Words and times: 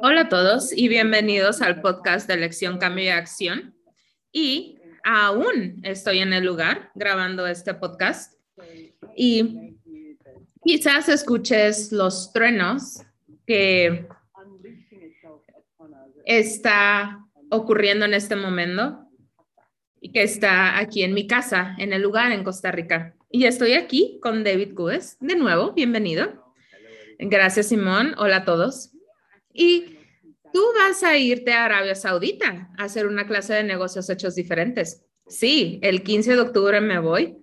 Hola 0.00 0.22
a 0.22 0.28
todos 0.30 0.72
y 0.72 0.88
bienvenidos 0.88 1.60
al 1.60 1.82
podcast 1.82 2.26
de 2.26 2.38
Lección 2.38 2.78
Cambio 2.78 3.04
y 3.04 3.08
Acción. 3.08 3.74
Y 4.32 4.78
aún 5.04 5.80
estoy 5.82 6.20
en 6.20 6.32
el 6.32 6.46
lugar 6.46 6.90
grabando 6.94 7.46
este 7.46 7.74
podcast 7.74 8.40
y 9.14 9.76
quizás 10.64 11.10
escuches 11.10 11.92
los 11.92 12.32
truenos 12.32 13.02
que 13.46 14.08
está 16.24 17.22
ocurriendo 17.50 18.06
en 18.06 18.14
este 18.14 18.36
momento 18.36 19.06
y 20.00 20.10
que 20.10 20.22
está 20.22 20.78
aquí 20.78 21.02
en 21.02 21.12
mi 21.12 21.26
casa, 21.26 21.76
en 21.78 21.92
el 21.92 22.00
lugar 22.00 22.32
en 22.32 22.44
Costa 22.44 22.72
Rica. 22.72 23.14
Y 23.30 23.44
estoy 23.44 23.74
aquí 23.74 24.18
con 24.22 24.42
David 24.42 24.72
Cúez. 24.74 25.18
De 25.20 25.36
nuevo, 25.36 25.72
bienvenido. 25.72 26.54
Gracias, 27.18 27.68
Simón. 27.68 28.14
Hola 28.16 28.36
a 28.36 28.44
todos. 28.46 28.93
Y 29.54 29.98
tú 30.52 30.62
vas 30.76 31.02
a 31.04 31.16
irte 31.16 31.52
a 31.52 31.64
Arabia 31.64 31.94
Saudita 31.94 32.70
a 32.76 32.84
hacer 32.84 33.06
una 33.06 33.26
clase 33.26 33.54
de 33.54 33.64
negocios 33.64 34.10
hechos 34.10 34.34
diferentes. 34.34 35.06
Sí, 35.26 35.78
el 35.82 36.02
15 36.02 36.32
de 36.32 36.40
octubre 36.40 36.80
me 36.80 36.98
voy 36.98 37.38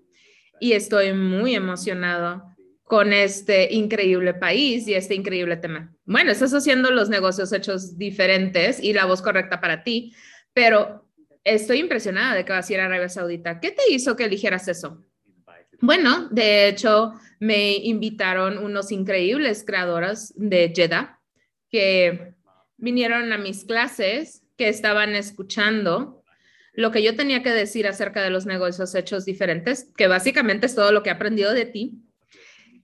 y 0.60 0.74
estoy 0.74 1.14
muy 1.14 1.56
emocionado 1.56 2.44
con 2.84 3.14
este 3.14 3.74
increíble 3.74 4.34
país 4.34 4.88
y 4.88 4.94
este 4.94 5.16
increíble 5.16 5.56
tema. 5.56 5.96
Bueno, 6.06 6.30
estás 6.30 6.54
haciendo 6.54 6.92
los 6.92 7.10
negocios 7.10 7.54
hechos 7.54 7.98
diferentes 7.98 8.84
y 8.84 8.92
la 8.92 9.06
voz 9.06 9.22
correcta 9.22 9.62
para 9.62 9.84
ti, 9.84 10.14
pero 10.54 11.08
estoy 11.46 11.80
impresionada 11.80 12.36
de 12.36 12.44
que 12.44 12.52
vas 12.52 12.70
a 12.70 12.74
ir 12.74 12.82
a 12.82 12.86
Arabia 12.86 13.08
Saudita. 13.08 13.62
¿Qué 13.62 13.72
te 13.72 13.92
hizo 13.92 14.18
que 14.18 14.26
eligieras 14.26 14.68
eso? 14.68 15.06
Bueno, 15.80 16.28
de 16.30 16.68
hecho, 16.68 17.14
me 17.40 17.78
invitaron 17.78 18.58
unos 18.58 18.92
increíbles 18.92 19.64
creadores 19.66 20.34
de 20.36 20.72
Jeddah 20.76 21.21
que 21.72 22.34
vinieron 22.78 23.32
a 23.32 23.38
mis 23.38 23.64
clases, 23.64 24.44
que 24.58 24.70
estaban 24.70 25.16
escuchando 25.16 26.24
lo 26.74 26.92
que 26.92 27.04
yo 27.04 27.16
tenía 27.16 27.44
que 27.44 27.52
decir 27.52 27.88
acerca 27.88 28.22
de 28.22 28.30
los 28.30 28.46
negocios 28.46 28.96
hechos 28.96 29.26
diferentes, 29.26 29.92
que 29.96 30.08
básicamente 30.08 30.66
es 30.66 30.76
todo 30.76 30.92
lo 30.92 31.04
que 31.04 31.10
he 31.10 31.14
aprendido 31.14 31.54
de 31.54 31.66
ti. 31.66 31.94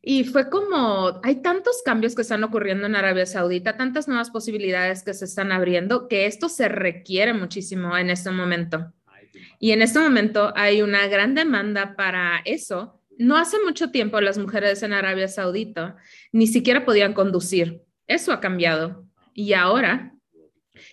Y 0.02 0.24
fue 0.24 0.50
como, 0.50 1.20
hay 1.24 1.42
tantos 1.42 1.82
cambios 1.84 2.16
que 2.16 2.22
están 2.22 2.44
ocurriendo 2.44 2.86
en 2.86 2.96
Arabia 2.96 3.26
Saudita, 3.26 3.76
tantas 3.76 4.08
nuevas 4.08 4.30
posibilidades 4.30 5.04
que 5.04 5.14
se 5.14 5.26
están 5.26 5.52
abriendo, 5.52 6.08
que 6.08 6.26
esto 6.26 6.48
se 6.48 6.70
requiere 6.70 7.34
muchísimo 7.34 7.98
en 7.98 8.10
este 8.10 8.32
momento. 8.32 8.94
Y 9.60 9.72
en 9.72 9.82
este 9.82 10.00
momento 10.00 10.54
hay 10.56 10.82
una 10.82 11.08
gran 11.08 11.36
demanda 11.36 11.96
para 11.96 12.42
eso. 12.46 13.02
No 13.18 13.36
hace 13.36 13.58
mucho 13.66 13.92
tiempo 13.92 14.22
las 14.22 14.38
mujeres 14.38 14.84
en 14.84 14.94
Arabia 14.94 15.28
Saudita 15.28 15.98
ni 16.32 16.48
siquiera 16.48 16.86
podían 16.86 17.14
conducir. 17.14 17.82
Eso 18.08 18.32
ha 18.32 18.40
cambiado. 18.40 19.06
Y 19.34 19.54
ahora 19.54 20.14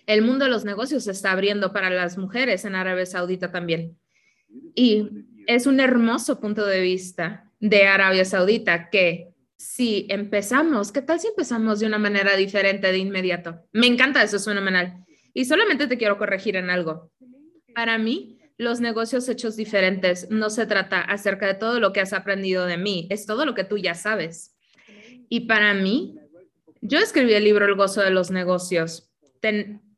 el 0.05 0.21
mundo 0.21 0.45
de 0.45 0.51
los 0.51 0.65
negocios 0.65 1.05
se 1.05 1.11
está 1.11 1.31
abriendo 1.31 1.71
para 1.73 1.89
las 1.89 2.17
mujeres 2.17 2.65
en 2.65 2.75
Arabia 2.75 3.05
Saudita 3.05 3.51
también. 3.51 3.97
Y 4.75 5.07
es 5.47 5.67
un 5.67 5.79
hermoso 5.79 6.39
punto 6.39 6.65
de 6.65 6.81
vista 6.81 7.51
de 7.59 7.87
Arabia 7.87 8.25
Saudita 8.25 8.89
que 8.89 9.33
si 9.57 10.05
empezamos, 10.09 10.91
¿qué 10.91 11.01
tal 11.01 11.19
si 11.19 11.27
empezamos 11.27 11.79
de 11.79 11.87
una 11.87 11.97
manera 11.97 12.35
diferente 12.35 12.91
de 12.91 12.97
inmediato? 12.97 13.65
Me 13.71 13.87
encanta 13.87 14.21
eso, 14.21 14.37
es 14.37 14.45
fenomenal. 14.45 15.05
Y 15.33 15.45
solamente 15.45 15.87
te 15.87 15.97
quiero 15.97 16.17
corregir 16.17 16.55
en 16.55 16.69
algo. 16.69 17.11
Para 17.73 17.97
mí, 17.97 18.39
los 18.57 18.79
negocios 18.79 19.27
hechos 19.27 19.55
diferentes 19.55 20.29
no 20.29 20.49
se 20.49 20.65
trata 20.65 21.01
acerca 21.01 21.47
de 21.47 21.55
todo 21.55 21.79
lo 21.79 21.91
que 21.91 22.01
has 22.01 22.13
aprendido 22.13 22.65
de 22.65 22.77
mí, 22.77 23.07
es 23.09 23.25
todo 23.25 23.45
lo 23.45 23.53
que 23.53 23.63
tú 23.63 23.77
ya 23.77 23.95
sabes. 23.95 24.55
Y 25.27 25.41
para 25.41 25.73
mí, 25.73 26.15
yo 26.87 26.99
escribí 26.99 27.33
el 27.33 27.43
libro 27.43 27.65
El 27.65 27.75
gozo 27.75 28.01
de 28.01 28.11
los 28.11 28.31
negocios. 28.31 29.09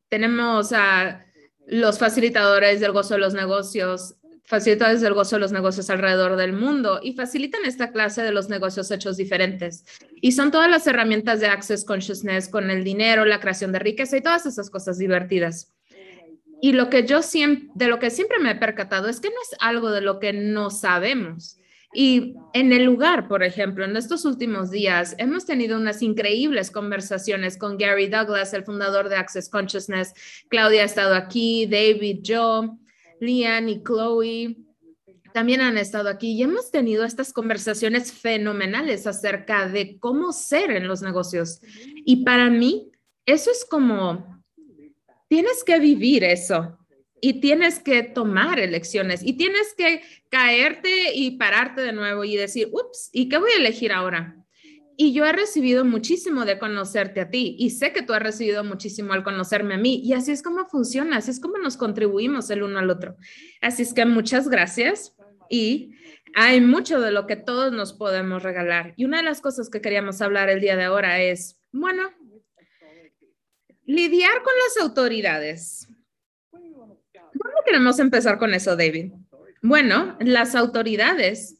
tenemos 0.10 0.72
a 0.74 1.26
los 1.68 2.00
facilitadores 2.00 2.80
del 2.80 2.94
gozo 2.94 3.16
de 3.16 3.20
los 3.20 3.34
negocios, 3.34 4.16
facilitadores 4.46 5.02
del 5.02 5.14
gozo 5.14 5.36
de 5.36 5.42
los 5.42 5.52
negocios 5.52 5.90
alrededor 5.90 6.38
del 6.38 6.54
mundo 6.54 7.02
y 7.04 7.14
facilitan 7.14 7.66
esta 7.66 7.92
clase 7.92 8.24
de 8.24 8.32
los 8.32 8.48
negocios 8.48 8.90
hechos 8.90 9.18
diferentes. 9.18 9.84
Y 10.22 10.32
son 10.32 10.52
todas 10.52 10.70
las 10.70 10.88
herramientas 10.88 11.42
de 11.42 11.48
Access 11.48 11.84
Consciousness 11.84 12.48
con 12.48 12.72
el 12.72 12.86
dinero, 12.86 13.26
la 13.26 13.42
creación 13.42 13.74
de 13.74 13.80
riqueza 13.80 14.16
y 14.16 14.22
todas 14.22 14.46
esas 14.46 14.70
cosas 14.70 14.98
divertidas. 14.98 15.74
Y 16.62 16.72
lo 16.72 16.90
que 16.90 17.06
yo 17.06 17.22
siempre, 17.22 17.70
de 17.76 17.88
lo 17.88 18.00
que 18.00 18.10
siempre 18.10 18.40
me 18.40 18.52
he 18.52 18.56
percatado 18.56 19.10
es 19.10 19.20
que 19.20 19.30
no 19.30 19.36
es 19.42 19.58
algo 19.60 19.92
de 19.92 20.02
lo 20.02 20.20
que 20.20 20.32
no 20.32 20.70
sabemos. 20.70 21.58
Y 22.00 22.36
en 22.54 22.74
el 22.74 22.84
lugar, 22.84 23.28
por 23.28 23.42
ejemplo, 23.42 23.84
en 23.84 23.98
estos 23.98 24.24
últimos 24.24 24.70
días 24.70 25.16
hemos 25.18 25.48
tenido 25.48 25.76
unas 25.76 26.04
increíbles 26.04 26.70
conversaciones 26.70 27.58
con 27.58 27.76
Gary 27.76 28.08
Douglas, 28.08 28.54
el 28.54 28.64
fundador 28.64 29.10
de 29.10 29.16
Access 29.16 29.50
Consciousness. 29.50 30.14
Claudia 30.48 30.84
ha 30.84 30.86
estado 30.86 31.16
aquí, 31.16 31.66
David, 31.66 32.20
Joe, 32.24 32.70
Lian 33.20 33.68
y 33.68 33.82
Chloe 33.84 34.58
también 35.34 35.60
han 35.60 35.80
estado 35.80 36.10
aquí 36.10 36.34
y 36.34 36.44
hemos 36.44 36.70
tenido 36.70 37.04
estas 37.04 37.34
conversaciones 37.34 38.12
fenomenales 38.12 39.08
acerca 39.08 39.68
de 39.68 39.98
cómo 39.98 40.34
ser 40.34 40.70
en 40.70 40.88
los 40.88 41.02
negocios. 41.02 41.62
Y 42.06 42.24
para 42.24 42.52
mí, 42.52 42.92
eso 43.26 43.50
es 43.50 43.66
como, 43.66 44.44
tienes 45.28 45.64
que 45.64 45.80
vivir 45.80 46.24
eso 46.24 46.78
y 47.22 47.40
tienes 47.40 47.80
que 47.80 48.04
tomar 48.04 48.60
elecciones 48.60 49.22
y 49.24 49.34
tienes 49.34 49.74
que 49.78 50.02
caerte 50.30 51.14
y 51.14 51.32
pararte 51.32 51.82
de 51.82 51.94
nuevo 51.94 52.24
y 52.24 52.36
decir, 52.36 52.70
ups, 52.72 53.10
¿y 53.12 53.30
qué 53.30 53.38
voy 53.38 53.52
a 53.52 53.60
elegir 53.60 53.92
ahora? 53.92 54.36
Y 55.00 55.14
yo 55.14 55.26
he 55.26 55.32
recibido 55.32 55.86
muchísimo 55.86 56.44
de 56.44 56.58
conocerte 56.58 57.22
a 57.22 57.30
ti 57.30 57.56
y 57.60 57.70
sé 57.70 57.94
que 57.94 58.02
tú 58.02 58.14
has 58.14 58.24
recibido 58.24 58.64
muchísimo 58.64 59.14
al 59.14 59.24
conocerme 59.24 59.76
a 59.76 59.78
mí 59.78 60.02
y 60.04 60.14
así 60.14 60.32
es 60.32 60.42
como 60.42 60.66
funciona, 60.66 61.18
así 61.18 61.30
es 61.30 61.40
como 61.40 61.60
nos 61.60 61.78
contribuimos 61.78 62.50
el 62.50 62.64
uno 62.64 62.80
al 62.80 62.90
otro. 62.90 63.16
Así 63.62 63.84
es 63.84 63.94
que 63.94 64.06
muchas 64.06 64.50
gracias 64.50 65.16
y 65.50 65.92
hay 66.34 66.62
mucho 66.62 67.00
de 67.00 67.12
lo 67.12 67.28
que 67.28 67.36
todos 67.36 67.72
nos 67.72 67.94
podemos 67.94 68.42
regalar. 68.42 68.94
Y 68.98 69.06
una 69.06 69.18
de 69.18 69.24
las 69.24 69.40
cosas 69.40 69.70
que 69.70 69.82
queríamos 69.82 70.22
hablar 70.22 70.50
el 70.50 70.62
día 70.62 70.76
de 70.76 70.86
ahora 70.86 71.22
es, 71.22 71.62
bueno, 71.72 72.12
lidiar 73.86 74.44
con 74.44 74.54
las 74.66 74.84
autoridades. 74.84 75.88
¿Cómo 77.68 77.76
queremos 77.76 78.00
empezar 78.00 78.38
con 78.38 78.54
eso, 78.54 78.78
David? 78.78 79.12
Bueno, 79.62 80.16
las 80.22 80.56
autoridades 80.56 81.60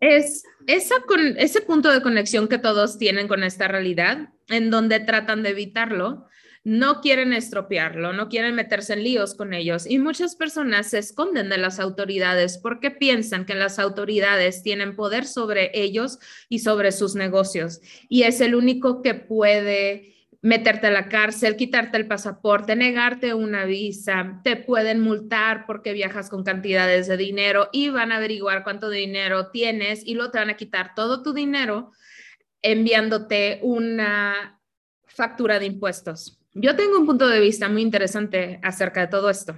es 0.00 0.44
ese 0.66 1.60
punto 1.62 1.90
de 1.90 2.02
conexión 2.02 2.46
que 2.46 2.58
todos 2.58 2.98
tienen 2.98 3.26
con 3.26 3.42
esta 3.42 3.68
realidad, 3.68 4.28
en 4.48 4.68
donde 4.68 5.00
tratan 5.00 5.42
de 5.42 5.50
evitarlo, 5.50 6.26
no 6.62 7.00
quieren 7.00 7.32
estropearlo, 7.32 8.12
no 8.12 8.28
quieren 8.28 8.54
meterse 8.54 8.92
en 8.92 9.04
líos 9.04 9.34
con 9.34 9.54
ellos. 9.54 9.86
Y 9.88 9.98
muchas 9.98 10.36
personas 10.36 10.90
se 10.90 10.98
esconden 10.98 11.48
de 11.48 11.56
las 11.56 11.80
autoridades 11.80 12.58
porque 12.58 12.90
piensan 12.90 13.46
que 13.46 13.54
las 13.54 13.78
autoridades 13.78 14.62
tienen 14.62 14.94
poder 14.94 15.24
sobre 15.24 15.70
ellos 15.72 16.18
y 16.50 16.58
sobre 16.58 16.92
sus 16.92 17.14
negocios. 17.14 17.80
Y 18.10 18.24
es 18.24 18.42
el 18.42 18.54
único 18.54 19.00
que 19.00 19.14
puede 19.14 20.13
meterte 20.44 20.88
a 20.88 20.90
la 20.90 21.08
cárcel, 21.08 21.56
quitarte 21.56 21.96
el 21.96 22.06
pasaporte, 22.06 22.76
negarte 22.76 23.32
una 23.32 23.64
visa, 23.64 24.42
te 24.44 24.56
pueden 24.56 25.00
multar 25.00 25.64
porque 25.66 25.94
viajas 25.94 26.28
con 26.28 26.44
cantidades 26.44 27.06
de 27.06 27.16
dinero 27.16 27.70
y 27.72 27.88
van 27.88 28.12
a 28.12 28.16
averiguar 28.16 28.62
cuánto 28.62 28.90
dinero 28.90 29.50
tienes 29.50 30.06
y 30.06 30.12
luego 30.12 30.32
te 30.32 30.38
van 30.38 30.50
a 30.50 30.56
quitar 30.58 30.94
todo 30.94 31.22
tu 31.22 31.32
dinero 31.32 31.92
enviándote 32.60 33.60
una 33.62 34.60
factura 35.06 35.58
de 35.58 35.64
impuestos. 35.64 36.38
Yo 36.52 36.76
tengo 36.76 36.98
un 36.98 37.06
punto 37.06 37.26
de 37.26 37.40
vista 37.40 37.70
muy 37.70 37.80
interesante 37.80 38.60
acerca 38.62 39.00
de 39.00 39.06
todo 39.06 39.30
esto. 39.30 39.56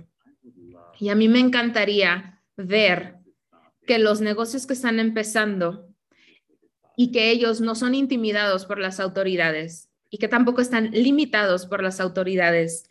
Y 1.00 1.08
a 1.08 1.16
mí 1.16 1.26
me 1.26 1.40
encantaría 1.40 2.40
ver 2.56 3.16
que 3.88 3.98
los 3.98 4.20
negocios 4.20 4.68
que 4.68 4.74
están 4.74 5.00
empezando 5.00 5.88
y 6.96 7.10
que 7.10 7.32
ellos 7.32 7.60
no 7.60 7.74
son 7.74 7.96
intimidados 7.96 8.66
por 8.66 8.78
las 8.78 9.00
autoridades, 9.00 9.85
y 10.10 10.18
que 10.18 10.28
tampoco 10.28 10.60
están 10.60 10.90
limitados 10.90 11.66
por 11.66 11.82
las 11.82 12.00
autoridades 12.00 12.88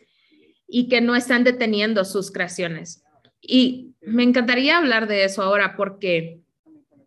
y 0.68 0.88
que 0.88 1.00
no 1.00 1.14
están 1.14 1.44
deteniendo 1.44 2.04
sus 2.04 2.30
creaciones. 2.30 3.02
Y 3.40 3.94
me 4.00 4.22
encantaría 4.22 4.78
hablar 4.78 5.06
de 5.06 5.24
eso 5.24 5.42
ahora 5.42 5.76
porque 5.76 6.40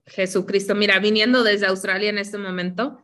Jesucristo, 0.05 0.75
mira, 0.75 0.99
viniendo 0.99 1.43
desde 1.43 1.67
Australia 1.67 2.09
en 2.09 2.17
este 2.17 2.37
momento 2.37 3.01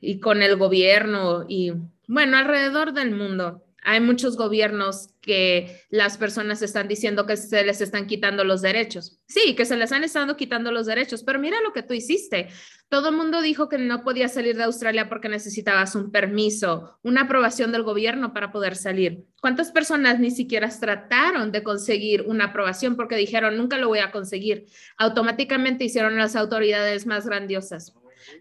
y 0.00 0.20
con 0.20 0.42
el 0.42 0.56
gobierno 0.56 1.44
y 1.48 1.72
bueno, 2.06 2.36
alrededor 2.36 2.92
del 2.92 3.14
mundo, 3.14 3.64
hay 3.84 4.00
muchos 4.00 4.36
gobiernos 4.36 5.10
que 5.20 5.80
las 5.90 6.16
personas 6.16 6.62
están 6.62 6.88
diciendo 6.88 7.26
que 7.26 7.36
se 7.36 7.64
les 7.64 7.80
están 7.80 8.06
quitando 8.06 8.44
los 8.44 8.62
derechos. 8.62 9.20
Sí, 9.26 9.54
que 9.54 9.64
se 9.64 9.76
les 9.76 9.92
han 9.92 10.04
estado 10.04 10.36
quitando 10.36 10.70
los 10.70 10.86
derechos, 10.86 11.22
pero 11.22 11.38
mira 11.38 11.60
lo 11.62 11.72
que 11.72 11.82
tú 11.82 11.92
hiciste. 11.92 12.48
Todo 12.88 13.08
el 13.08 13.16
mundo 13.16 13.42
dijo 13.42 13.68
que 13.68 13.78
no 13.78 14.02
podía 14.02 14.28
salir 14.28 14.56
de 14.56 14.64
Australia 14.64 15.08
porque 15.08 15.28
necesitabas 15.28 15.94
un 15.94 16.12
permiso, 16.12 16.98
una 17.02 17.22
aprobación 17.22 17.72
del 17.72 17.82
gobierno 17.82 18.32
para 18.32 18.52
poder 18.52 18.76
salir. 18.76 19.24
¿Cuántas 19.40 19.72
personas 19.72 20.20
ni 20.20 20.30
siquiera 20.30 20.68
trataron 20.68 21.50
de 21.50 21.62
conseguir 21.62 22.22
una 22.22 22.46
aprobación 22.46 22.94
porque 22.94 23.16
dijeron, 23.16 23.56
nunca 23.56 23.78
lo 23.78 23.88
voy 23.88 23.98
a 23.98 24.12
conseguir? 24.12 24.66
Automáticamente 24.96 25.84
hicieron 25.84 26.16
las 26.16 26.36
autoridades 26.36 27.06
más 27.06 27.26
grandiosas. 27.26 27.94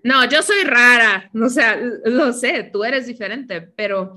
No, 0.04 0.28
yo 0.30 0.44
soy 0.44 0.64
rara, 0.64 1.32
o 1.34 1.50
sea, 1.50 1.80
lo 2.06 2.34
sé, 2.34 2.70
tú 2.72 2.84
eres 2.84 3.08
diferente, 3.08 3.62
pero 3.62 4.16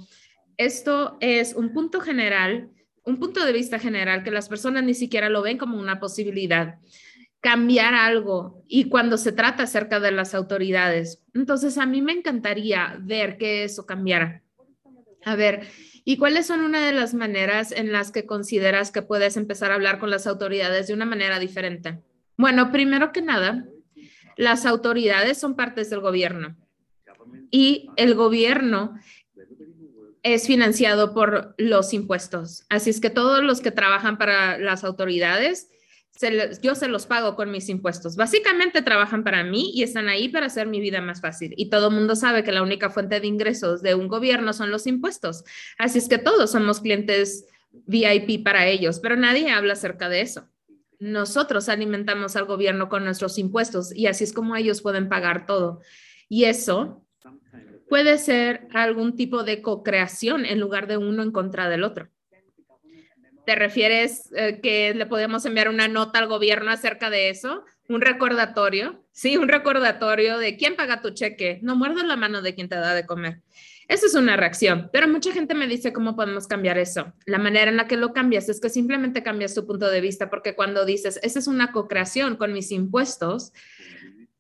esto 0.56 1.16
es 1.20 1.54
un 1.54 1.72
punto 1.72 2.00
general, 2.00 2.70
un 3.04 3.18
punto 3.18 3.44
de 3.44 3.52
vista 3.52 3.78
general 3.78 4.22
que 4.24 4.30
las 4.30 4.48
personas 4.48 4.84
ni 4.84 4.94
siquiera 4.94 5.28
lo 5.28 5.42
ven 5.42 5.58
como 5.58 5.78
una 5.78 6.00
posibilidad 6.00 6.78
cambiar 7.44 7.92
algo 7.92 8.64
y 8.68 8.88
cuando 8.88 9.18
se 9.18 9.30
trata 9.30 9.64
acerca 9.64 10.00
de 10.00 10.10
las 10.10 10.34
autoridades. 10.34 11.22
Entonces, 11.34 11.76
a 11.76 11.84
mí 11.84 12.00
me 12.00 12.12
encantaría 12.12 12.96
ver 13.02 13.36
que 13.36 13.64
eso 13.64 13.84
cambiara. 13.84 14.42
A 15.26 15.36
ver, 15.36 15.68
¿y 16.06 16.16
cuáles 16.16 16.46
son 16.46 16.60
una 16.60 16.86
de 16.86 16.94
las 16.94 17.12
maneras 17.12 17.70
en 17.70 17.92
las 17.92 18.12
que 18.12 18.24
consideras 18.24 18.90
que 18.90 19.02
puedes 19.02 19.36
empezar 19.36 19.70
a 19.70 19.74
hablar 19.74 19.98
con 19.98 20.08
las 20.08 20.26
autoridades 20.26 20.86
de 20.86 20.94
una 20.94 21.04
manera 21.04 21.38
diferente? 21.38 22.00
Bueno, 22.38 22.72
primero 22.72 23.12
que 23.12 23.20
nada, 23.20 23.66
las 24.38 24.64
autoridades 24.64 25.36
son 25.36 25.54
partes 25.54 25.90
del 25.90 26.00
gobierno 26.00 26.56
y 27.50 27.90
el 27.96 28.14
gobierno 28.14 28.98
es 30.24 30.46
financiado 30.46 31.14
por 31.14 31.54
los 31.58 31.92
impuestos. 31.92 32.64
Así 32.70 32.90
es 32.90 33.00
que 33.00 33.10
todos 33.10 33.44
los 33.44 33.60
que 33.60 33.70
trabajan 33.70 34.18
para 34.18 34.58
las 34.58 34.82
autoridades 34.82 35.68
yo 36.62 36.74
se 36.74 36.88
los 36.88 37.06
pago 37.06 37.34
con 37.34 37.50
mis 37.50 37.68
impuestos. 37.68 38.16
Básicamente 38.16 38.82
trabajan 38.82 39.24
para 39.24 39.42
mí 39.42 39.72
y 39.74 39.82
están 39.82 40.08
ahí 40.08 40.28
para 40.28 40.46
hacer 40.46 40.66
mi 40.68 40.80
vida 40.80 41.00
más 41.00 41.20
fácil. 41.20 41.52
Y 41.56 41.70
todo 41.70 41.88
el 41.88 41.94
mundo 41.94 42.14
sabe 42.14 42.44
que 42.44 42.52
la 42.52 42.62
única 42.62 42.88
fuente 42.88 43.18
de 43.18 43.26
ingresos 43.26 43.82
de 43.82 43.94
un 43.94 44.08
gobierno 44.08 44.52
son 44.52 44.70
los 44.70 44.86
impuestos. 44.86 45.44
Así 45.76 45.98
es 45.98 46.08
que 46.08 46.18
todos 46.18 46.52
somos 46.52 46.80
clientes 46.80 47.46
VIP 47.86 48.44
para 48.44 48.66
ellos, 48.68 49.00
pero 49.00 49.16
nadie 49.16 49.50
habla 49.50 49.72
acerca 49.72 50.08
de 50.08 50.20
eso. 50.20 50.48
Nosotros 51.00 51.68
alimentamos 51.68 52.36
al 52.36 52.44
gobierno 52.44 52.88
con 52.88 53.04
nuestros 53.04 53.36
impuestos 53.36 53.94
y 53.94 54.06
así 54.06 54.22
es 54.22 54.32
como 54.32 54.54
ellos 54.54 54.82
pueden 54.82 55.08
pagar 55.08 55.46
todo. 55.46 55.80
Y 56.28 56.44
eso 56.44 57.04
puede 57.94 58.18
ser 58.18 58.66
algún 58.74 59.14
tipo 59.14 59.44
de 59.44 59.62
co-creación 59.62 60.46
en 60.46 60.58
lugar 60.58 60.88
de 60.88 60.96
uno 60.96 61.22
en 61.22 61.30
contra 61.30 61.68
del 61.68 61.84
otro. 61.84 62.08
¿Te 63.46 63.54
refieres 63.54 64.32
eh, 64.34 64.58
que 64.60 64.92
le 64.94 65.06
podemos 65.06 65.46
enviar 65.46 65.68
una 65.68 65.86
nota 65.86 66.18
al 66.18 66.26
gobierno 66.26 66.72
acerca 66.72 67.08
de 67.08 67.28
eso? 67.28 67.62
¿Un 67.88 68.00
recordatorio? 68.00 69.04
Sí, 69.12 69.36
un 69.36 69.46
recordatorio 69.46 70.38
de 70.38 70.56
quién 70.56 70.74
paga 70.74 71.02
tu 71.02 71.10
cheque. 71.10 71.60
No 71.62 71.76
muerdas 71.76 72.02
la 72.02 72.16
mano 72.16 72.42
de 72.42 72.56
quien 72.56 72.68
te 72.68 72.74
da 72.74 72.94
de 72.94 73.06
comer. 73.06 73.42
Esa 73.86 74.06
es 74.06 74.16
una 74.16 74.36
reacción, 74.36 74.90
pero 74.92 75.06
mucha 75.06 75.30
gente 75.30 75.54
me 75.54 75.68
dice 75.68 75.92
cómo 75.92 76.16
podemos 76.16 76.48
cambiar 76.48 76.78
eso. 76.78 77.12
La 77.26 77.38
manera 77.38 77.70
en 77.70 77.76
la 77.76 77.86
que 77.86 77.96
lo 77.96 78.12
cambias 78.12 78.48
es 78.48 78.60
que 78.60 78.70
simplemente 78.70 79.22
cambias 79.22 79.54
tu 79.54 79.68
punto 79.68 79.88
de 79.88 80.00
vista, 80.00 80.30
porque 80.30 80.56
cuando 80.56 80.84
dices, 80.84 81.20
esa 81.22 81.38
es 81.38 81.46
una 81.46 81.70
co-creación 81.70 82.34
con 82.34 82.52
mis 82.52 82.72
impuestos, 82.72 83.52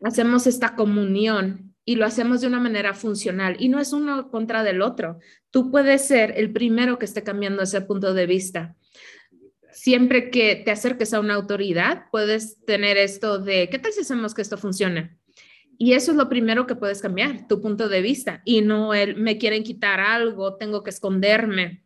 hacemos 0.02 0.48
esta 0.48 0.74
comunión 0.74 1.63
y 1.84 1.96
lo 1.96 2.06
hacemos 2.06 2.40
de 2.40 2.46
una 2.46 2.60
manera 2.60 2.94
funcional 2.94 3.56
y 3.58 3.68
no 3.68 3.78
es 3.80 3.92
uno 3.92 4.30
contra 4.30 4.62
del 4.62 4.82
otro. 4.82 5.18
Tú 5.50 5.70
puedes 5.70 6.06
ser 6.06 6.34
el 6.36 6.52
primero 6.52 6.98
que 6.98 7.04
esté 7.04 7.22
cambiando 7.22 7.62
ese 7.62 7.80
punto 7.80 8.14
de 8.14 8.26
vista 8.26 8.76
siempre 9.74 10.30
que 10.30 10.56
te 10.56 10.70
acerques 10.70 11.12
a 11.12 11.20
una 11.20 11.34
autoridad, 11.34 12.04
puedes 12.10 12.64
tener 12.64 12.96
esto 12.96 13.38
de, 13.38 13.68
¿qué 13.68 13.78
tal 13.78 13.92
si 13.92 14.00
hacemos 14.00 14.32
que 14.32 14.40
esto 14.40 14.56
funcione? 14.56 15.18
Y 15.76 15.94
eso 15.94 16.12
es 16.12 16.16
lo 16.16 16.28
primero 16.28 16.66
que 16.66 16.76
puedes 16.76 17.02
cambiar, 17.02 17.48
tu 17.48 17.60
punto 17.60 17.88
de 17.88 18.00
vista, 18.00 18.40
y 18.44 18.62
no 18.62 18.94
el, 18.94 19.16
me 19.16 19.36
quieren 19.36 19.64
quitar 19.64 20.00
algo, 20.00 20.56
tengo 20.56 20.82
que 20.84 20.90
esconderme. 20.90 21.84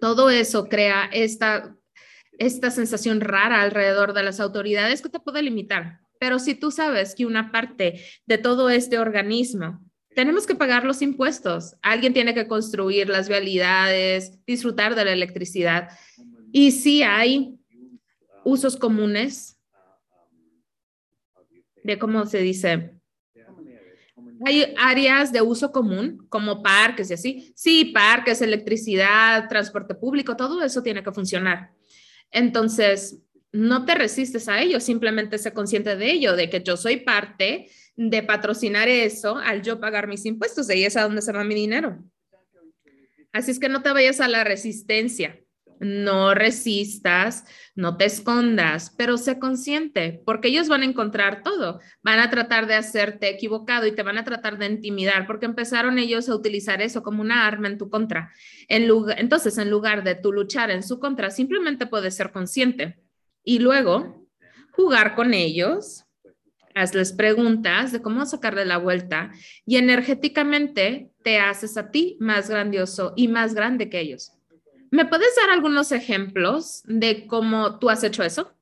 Todo 0.00 0.30
eso 0.30 0.68
crea 0.68 1.10
esta, 1.12 1.76
esta 2.38 2.70
sensación 2.70 3.20
rara 3.20 3.60
alrededor 3.62 4.14
de 4.14 4.22
las 4.22 4.40
autoridades 4.40 5.02
que 5.02 5.08
te 5.08 5.20
puede 5.20 5.42
limitar. 5.42 6.01
Pero 6.22 6.38
si 6.38 6.54
tú 6.54 6.70
sabes 6.70 7.16
que 7.16 7.26
una 7.26 7.50
parte 7.50 8.00
de 8.26 8.38
todo 8.38 8.70
este 8.70 8.96
organismo 9.00 9.84
tenemos 10.14 10.46
que 10.46 10.54
pagar 10.54 10.84
los 10.84 11.02
impuestos. 11.02 11.74
Alguien 11.82 12.12
tiene 12.12 12.32
que 12.32 12.46
construir 12.46 13.08
las 13.08 13.28
vialidades, 13.28 14.38
disfrutar 14.46 14.94
de 14.94 15.04
la 15.04 15.12
electricidad. 15.12 15.88
Y 16.52 16.70
sí 16.70 17.02
hay 17.02 17.58
usos 18.44 18.76
comunes 18.76 19.58
de 21.82 21.98
cómo 21.98 22.24
se 22.26 22.38
dice. 22.38 22.94
Hay 24.46 24.72
áreas 24.78 25.32
de 25.32 25.42
uso 25.42 25.72
común, 25.72 26.24
como 26.28 26.62
parques 26.62 27.10
y 27.10 27.14
así. 27.14 27.52
Sí, 27.56 27.86
parques, 27.86 28.40
electricidad, 28.42 29.48
transporte 29.48 29.96
público, 29.96 30.36
todo 30.36 30.62
eso 30.62 30.84
tiene 30.84 31.02
que 31.02 31.10
funcionar. 31.10 31.72
Entonces, 32.30 33.18
no 33.52 33.84
te 33.84 33.94
resistes 33.94 34.48
a 34.48 34.60
ello, 34.60 34.80
simplemente 34.80 35.38
sé 35.38 35.52
consciente 35.52 35.96
de 35.96 36.10
ello, 36.10 36.34
de 36.34 36.50
que 36.50 36.62
yo 36.62 36.76
soy 36.76 36.96
parte 36.96 37.68
de 37.96 38.22
patrocinar 38.22 38.88
eso 38.88 39.36
al 39.36 39.62
yo 39.62 39.78
pagar 39.78 40.08
mis 40.08 40.24
impuestos, 40.24 40.68
y 40.68 40.72
ahí 40.72 40.84
es 40.84 40.96
a 40.96 41.02
donde 41.02 41.22
se 41.22 41.32
va 41.32 41.44
mi 41.44 41.54
dinero. 41.54 42.02
Así 43.32 43.50
es 43.50 43.58
que 43.58 43.68
no 43.68 43.82
te 43.82 43.92
vayas 43.92 44.20
a 44.20 44.28
la 44.28 44.44
resistencia 44.44 45.38
no 45.82 46.34
resistas, 46.34 47.44
no 47.74 47.96
te 47.96 48.04
escondas, 48.04 48.94
pero 48.96 49.18
sé 49.18 49.38
consciente, 49.38 50.22
porque 50.24 50.48
ellos 50.48 50.68
van 50.68 50.82
a 50.82 50.86
encontrar 50.86 51.42
todo, 51.42 51.80
van 52.02 52.20
a 52.20 52.30
tratar 52.30 52.66
de 52.66 52.74
hacerte 52.74 53.28
equivocado 53.28 53.86
y 53.86 53.92
te 53.92 54.02
van 54.02 54.16
a 54.16 54.24
tratar 54.24 54.58
de 54.58 54.66
intimidar, 54.66 55.26
porque 55.26 55.46
empezaron 55.46 55.98
ellos 55.98 56.28
a 56.28 56.36
utilizar 56.36 56.80
eso 56.80 57.02
como 57.02 57.20
una 57.20 57.46
arma 57.46 57.68
en 57.68 57.78
tu 57.78 57.90
contra. 57.90 58.32
Entonces, 58.68 59.58
en 59.58 59.70
lugar 59.70 60.04
de 60.04 60.14
tú 60.14 60.32
luchar 60.32 60.70
en 60.70 60.82
su 60.82 61.00
contra, 61.00 61.30
simplemente 61.30 61.86
puedes 61.86 62.14
ser 62.14 62.30
consciente 62.30 63.01
y 63.44 63.58
luego 63.58 64.26
jugar 64.72 65.14
con 65.14 65.34
ellos, 65.34 66.04
hazles 66.74 67.12
preguntas 67.12 67.92
de 67.92 68.00
cómo 68.00 68.24
sacarle 68.26 68.64
la 68.64 68.78
vuelta 68.78 69.30
y 69.66 69.76
energéticamente 69.76 71.10
te 71.22 71.38
haces 71.38 71.76
a 71.76 71.90
ti 71.90 72.16
más 72.20 72.48
grandioso 72.48 73.12
y 73.16 73.28
más 73.28 73.54
grande 73.54 73.90
que 73.90 74.00
ellos. 74.00 74.32
¿Me 74.90 75.06
puedes 75.06 75.34
dar 75.36 75.50
algunos 75.50 75.92
ejemplos 75.92 76.82
de 76.84 77.26
cómo 77.26 77.78
tú 77.78 77.88
has 77.90 78.04
hecho 78.04 78.22
eso? 78.22 78.54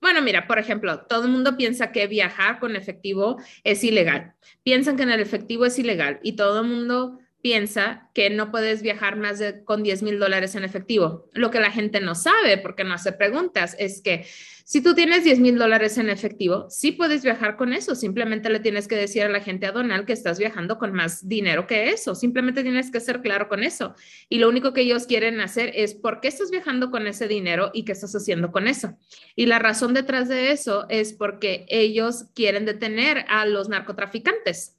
Bueno, 0.00 0.20
mira, 0.20 0.46
por 0.46 0.58
ejemplo, 0.58 1.00
todo 1.06 1.24
el 1.24 1.30
mundo 1.30 1.56
piensa 1.56 1.92
que 1.92 2.06
viajar 2.06 2.58
con 2.58 2.76
efectivo 2.76 3.38
es 3.64 3.84
ilegal. 3.84 4.34
Piensan 4.62 4.96
que 4.96 5.02
en 5.02 5.10
el 5.10 5.20
efectivo 5.20 5.64
es 5.64 5.78
ilegal 5.78 6.20
y 6.22 6.36
todo 6.36 6.60
el 6.60 6.68
mundo 6.68 7.18
piensa 7.44 8.08
que 8.14 8.30
no 8.30 8.50
puedes 8.50 8.80
viajar 8.80 9.18
más 9.18 9.38
de 9.38 9.64
con 9.64 9.82
10 9.82 10.02
mil 10.02 10.18
dólares 10.18 10.54
en 10.54 10.64
efectivo. 10.64 11.28
Lo 11.34 11.50
que 11.50 11.60
la 11.60 11.70
gente 11.70 12.00
no 12.00 12.14
sabe 12.14 12.56
porque 12.56 12.84
no 12.84 12.94
hace 12.94 13.12
preguntas 13.12 13.76
es 13.78 14.00
que 14.00 14.24
si 14.64 14.80
tú 14.80 14.94
tienes 14.94 15.24
10 15.24 15.40
mil 15.40 15.58
dólares 15.58 15.98
en 15.98 16.08
efectivo, 16.08 16.70
sí 16.70 16.92
puedes 16.92 17.22
viajar 17.22 17.58
con 17.58 17.74
eso. 17.74 17.94
Simplemente 17.96 18.48
le 18.48 18.60
tienes 18.60 18.88
que 18.88 18.96
decir 18.96 19.24
a 19.24 19.28
la 19.28 19.40
gente 19.40 19.66
a 19.66 19.72
Donald 19.72 20.06
que 20.06 20.14
estás 20.14 20.38
viajando 20.38 20.78
con 20.78 20.94
más 20.94 21.28
dinero 21.28 21.66
que 21.66 21.90
eso. 21.90 22.14
Simplemente 22.14 22.62
tienes 22.62 22.90
que 22.90 22.98
ser 22.98 23.20
claro 23.20 23.46
con 23.50 23.62
eso. 23.62 23.94
Y 24.30 24.38
lo 24.38 24.48
único 24.48 24.72
que 24.72 24.80
ellos 24.80 25.06
quieren 25.06 25.38
hacer 25.40 25.70
es 25.74 25.92
por 25.92 26.22
qué 26.22 26.28
estás 26.28 26.50
viajando 26.50 26.90
con 26.90 27.06
ese 27.06 27.28
dinero 27.28 27.72
y 27.74 27.84
qué 27.84 27.92
estás 27.92 28.14
haciendo 28.14 28.52
con 28.52 28.68
eso. 28.68 28.96
Y 29.36 29.44
la 29.44 29.58
razón 29.58 29.92
detrás 29.92 30.30
de 30.30 30.50
eso 30.50 30.86
es 30.88 31.12
porque 31.12 31.66
ellos 31.68 32.24
quieren 32.34 32.64
detener 32.64 33.26
a 33.28 33.44
los 33.44 33.68
narcotraficantes 33.68 34.78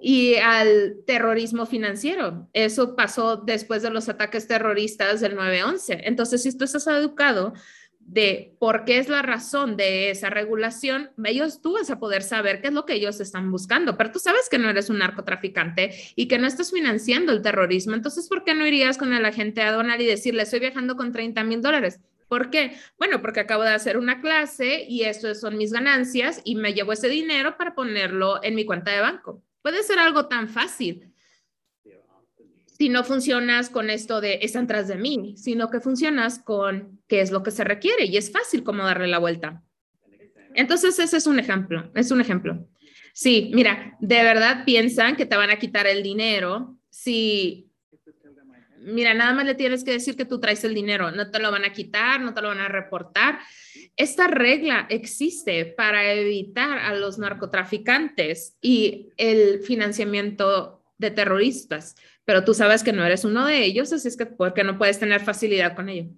y 0.00 0.36
al 0.36 0.98
terrorismo 1.06 1.66
financiero. 1.66 2.48
Eso 2.52 2.96
pasó 2.96 3.36
después 3.36 3.82
de 3.82 3.90
los 3.90 4.08
ataques 4.08 4.46
terroristas 4.46 5.20
del 5.20 5.36
9-11. 5.36 6.00
Entonces, 6.04 6.42
si 6.42 6.56
tú 6.56 6.64
estás 6.64 6.86
educado 6.86 7.54
de 8.08 8.56
por 8.58 8.86
qué 8.86 8.98
es 8.98 9.08
la 9.10 9.20
razón 9.20 9.76
de 9.76 10.10
esa 10.10 10.30
regulación, 10.30 11.10
ellos 11.24 11.60
tú 11.60 11.74
vas 11.74 11.90
a 11.90 11.98
poder 11.98 12.22
saber 12.22 12.62
qué 12.62 12.68
es 12.68 12.72
lo 12.72 12.86
que 12.86 12.94
ellos 12.94 13.20
están 13.20 13.52
buscando, 13.52 13.98
pero 13.98 14.10
tú 14.10 14.18
sabes 14.18 14.48
que 14.50 14.58
no 14.58 14.70
eres 14.70 14.88
un 14.88 14.98
narcotraficante 14.98 15.92
y 16.16 16.26
que 16.26 16.38
no 16.38 16.46
estás 16.46 16.70
financiando 16.72 17.32
el 17.32 17.42
terrorismo, 17.42 17.94
entonces 17.94 18.26
¿por 18.28 18.44
qué 18.44 18.54
no 18.54 18.66
irías 18.66 18.96
con 18.96 19.12
el 19.12 19.26
agente 19.26 19.60
aduanal 19.60 20.00
y 20.00 20.06
decirle, 20.06 20.44
estoy 20.44 20.60
viajando 20.60 20.96
con 20.96 21.12
30 21.12 21.44
mil 21.44 21.60
dólares? 21.60 22.00
¿Por 22.28 22.48
qué? 22.50 22.76
Bueno, 22.98 23.20
porque 23.20 23.40
acabo 23.40 23.62
de 23.62 23.70
hacer 23.70 23.98
una 23.98 24.20
clase 24.20 24.84
y 24.88 25.02
estas 25.02 25.40
son 25.40 25.58
mis 25.58 25.72
ganancias 25.72 26.40
y 26.44 26.56
me 26.56 26.72
llevo 26.72 26.92
ese 26.92 27.08
dinero 27.08 27.56
para 27.58 27.74
ponerlo 27.74 28.42
en 28.42 28.54
mi 28.54 28.64
cuenta 28.64 28.90
de 28.90 29.00
banco. 29.00 29.42
Puede 29.62 29.82
ser 29.82 29.98
algo 29.98 30.26
tan 30.26 30.48
fácil 30.48 31.12
si 32.78 32.88
no 32.88 33.02
funcionas 33.02 33.70
con 33.70 33.90
esto 33.90 34.20
de 34.20 34.38
están 34.42 34.68
tras 34.68 34.86
de 34.86 34.94
mí, 34.94 35.34
sino 35.36 35.68
que 35.68 35.80
funcionas 35.80 36.38
con 36.38 37.00
qué 37.08 37.20
es 37.20 37.32
lo 37.32 37.42
que 37.42 37.50
se 37.50 37.64
requiere 37.64 38.04
y 38.04 38.16
es 38.16 38.30
fácil 38.30 38.62
como 38.62 38.84
darle 38.84 39.08
la 39.08 39.18
vuelta. 39.18 39.64
Entonces, 40.54 40.98
ese 40.98 41.16
es 41.16 41.26
un 41.26 41.40
ejemplo, 41.40 41.90
es 41.94 42.10
un 42.12 42.20
ejemplo. 42.20 42.68
Sí, 43.12 43.50
mira, 43.52 43.96
de 44.00 44.22
verdad 44.22 44.64
piensan 44.64 45.16
que 45.16 45.26
te 45.26 45.36
van 45.36 45.50
a 45.50 45.58
quitar 45.58 45.88
el 45.88 46.04
dinero 46.04 46.78
si, 46.88 47.68
mira, 48.78 49.12
nada 49.12 49.34
más 49.34 49.44
le 49.44 49.56
tienes 49.56 49.82
que 49.82 49.92
decir 49.92 50.16
que 50.16 50.24
tú 50.24 50.38
traes 50.38 50.62
el 50.62 50.74
dinero, 50.74 51.10
no 51.10 51.30
te 51.32 51.40
lo 51.40 51.50
van 51.50 51.64
a 51.64 51.72
quitar, 51.72 52.20
no 52.20 52.32
te 52.32 52.42
lo 52.42 52.48
van 52.48 52.60
a 52.60 52.68
reportar. 52.68 53.40
Esta 53.98 54.28
regla 54.28 54.86
existe 54.88 55.66
para 55.66 56.10
evitar 56.14 56.78
a 56.78 56.94
los 56.94 57.18
narcotraficantes 57.18 58.56
y 58.62 59.10
el 59.18 59.60
financiamiento 59.60 60.82
de 60.96 61.10
terroristas 61.10 61.94
pero 62.28 62.44
tú 62.44 62.52
sabes 62.52 62.84
que 62.84 62.92
no 62.92 63.06
eres 63.06 63.24
uno 63.24 63.46
de 63.46 63.64
ellos, 63.64 63.90
así 63.90 64.06
es 64.06 64.14
que 64.14 64.26
porque 64.26 64.62
no 64.62 64.76
puedes 64.76 64.98
tener 64.98 65.22
facilidad 65.22 65.74
con 65.74 65.88
ello. 65.88 66.10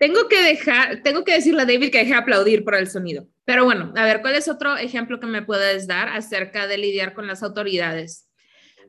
Tengo 0.00 0.26
que 0.26 0.42
dejar, 0.42 1.00
tengo 1.04 1.22
que 1.22 1.34
decirle 1.34 1.62
a 1.62 1.64
David 1.64 1.92
que 1.92 1.98
deje 1.98 2.12
aplaudir 2.12 2.64
por 2.64 2.74
el 2.74 2.90
sonido. 2.90 3.28
Pero 3.44 3.64
bueno, 3.64 3.92
a 3.94 4.04
ver, 4.04 4.20
¿cuál 4.20 4.34
es 4.34 4.48
otro 4.48 4.76
ejemplo 4.76 5.20
que 5.20 5.28
me 5.28 5.42
puedes 5.42 5.86
dar 5.86 6.08
acerca 6.08 6.66
de 6.66 6.78
lidiar 6.78 7.14
con 7.14 7.28
las 7.28 7.44
autoridades? 7.44 8.28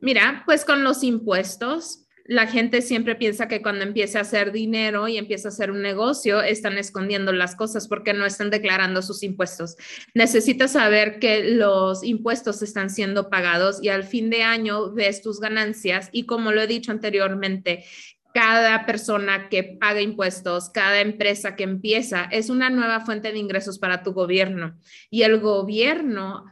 Mira, 0.02 0.42
pues 0.48 0.66
con 0.66 0.84
los 0.84 1.04
impuestos, 1.04 2.05
la 2.28 2.48
gente 2.48 2.82
siempre 2.82 3.16
piensa 3.16 3.48
que 3.48 3.62
cuando 3.62 3.84
empieza 3.84 4.18
a 4.18 4.24
hacer 4.24 4.52
dinero 4.52 5.08
y 5.08 5.18
empieza 5.18 5.48
a 5.48 5.52
hacer 5.52 5.70
un 5.70 5.84
negocio, 5.84 6.42
están 6.42 6.78
escondiendo 6.78 7.32
las 7.32 7.56
cosas 7.56 7.88
porque 7.88 8.14
no 8.14 8.26
están 8.26 8.50
declarando 8.50 9.04
sus 9.04 9.22
impuestos. 9.22 9.78
Necesitas 10.16 10.72
saber 10.72 11.20
que 11.20 11.44
los 11.44 12.04
impuestos 12.04 12.64
están 12.64 12.90
siendo 12.90 13.30
pagados 13.30 13.82
y 13.84 13.90
al 13.90 14.04
fin 14.04 14.32
de 14.32 14.42
año 14.42 14.92
ves 14.92 15.22
tus 15.22 15.40
ganancias 15.40 16.10
y 16.12 16.26
como 16.26 16.52
lo 16.52 16.62
he 16.62 16.68
dicho 16.68 16.92
anteriormente, 16.92 17.86
cada 18.34 18.86
persona 18.86 19.48
que 19.48 19.64
paga 19.64 20.02
impuestos, 20.02 20.70
cada 20.70 21.00
empresa 21.02 21.56
que 21.56 21.64
empieza, 21.64 22.24
es 22.32 22.50
una 22.50 22.70
nueva 22.70 23.02
fuente 23.02 23.32
de 23.32 23.40
ingresos 23.40 23.80
para 23.80 24.04
tu 24.04 24.14
gobierno. 24.14 24.78
Y 25.10 25.22
el 25.22 25.40
gobierno 25.40 26.44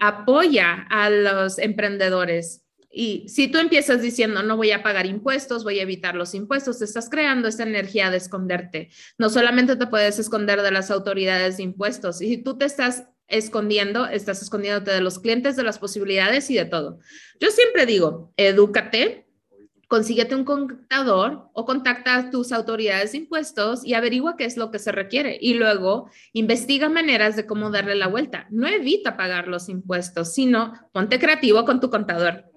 apoya 0.00 0.86
a 0.90 1.08
los 1.08 1.58
emprendedores. 1.58 2.59
Y 2.92 3.28
si 3.28 3.48
tú 3.48 3.58
empiezas 3.58 4.02
diciendo, 4.02 4.42
no 4.42 4.56
voy 4.56 4.72
a 4.72 4.82
pagar 4.82 5.06
impuestos, 5.06 5.62
voy 5.62 5.78
a 5.78 5.82
evitar 5.82 6.16
los 6.16 6.34
impuestos, 6.34 6.82
estás 6.82 7.08
creando 7.08 7.46
esta 7.46 7.62
energía 7.62 8.10
de 8.10 8.16
esconderte. 8.16 8.90
No 9.16 9.30
solamente 9.30 9.76
te 9.76 9.86
puedes 9.86 10.18
esconder 10.18 10.60
de 10.62 10.72
las 10.72 10.90
autoridades 10.90 11.56
de 11.56 11.62
impuestos, 11.62 12.20
y 12.20 12.28
si 12.28 12.38
tú 12.38 12.58
te 12.58 12.64
estás 12.64 13.04
escondiendo, 13.28 14.06
estás 14.06 14.42
escondiéndote 14.42 14.90
de 14.90 15.00
los 15.00 15.20
clientes, 15.20 15.54
de 15.54 15.62
las 15.62 15.78
posibilidades 15.78 16.50
y 16.50 16.56
de 16.56 16.64
todo. 16.64 16.98
Yo 17.38 17.50
siempre 17.50 17.86
digo, 17.86 18.32
edúcate, 18.36 19.30
consíguete 19.86 20.34
un 20.34 20.44
contador 20.44 21.48
o 21.52 21.64
contacta 21.64 22.16
a 22.16 22.30
tus 22.30 22.52
autoridades 22.52 23.12
de 23.12 23.18
impuestos 23.18 23.84
y 23.84 23.94
averigua 23.94 24.36
qué 24.36 24.44
es 24.44 24.56
lo 24.56 24.70
que 24.70 24.78
se 24.78 24.92
requiere 24.92 25.38
y 25.40 25.54
luego 25.54 26.08
investiga 26.32 26.88
maneras 26.88 27.34
de 27.34 27.46
cómo 27.46 27.70
darle 27.70 27.94
la 27.94 28.06
vuelta. 28.06 28.46
No 28.50 28.68
evita 28.68 29.16
pagar 29.16 29.48
los 29.48 29.68
impuestos, 29.68 30.34
sino 30.34 30.74
ponte 30.92 31.18
creativo 31.18 31.64
con 31.64 31.80
tu 31.80 31.90
contador. 31.90 32.49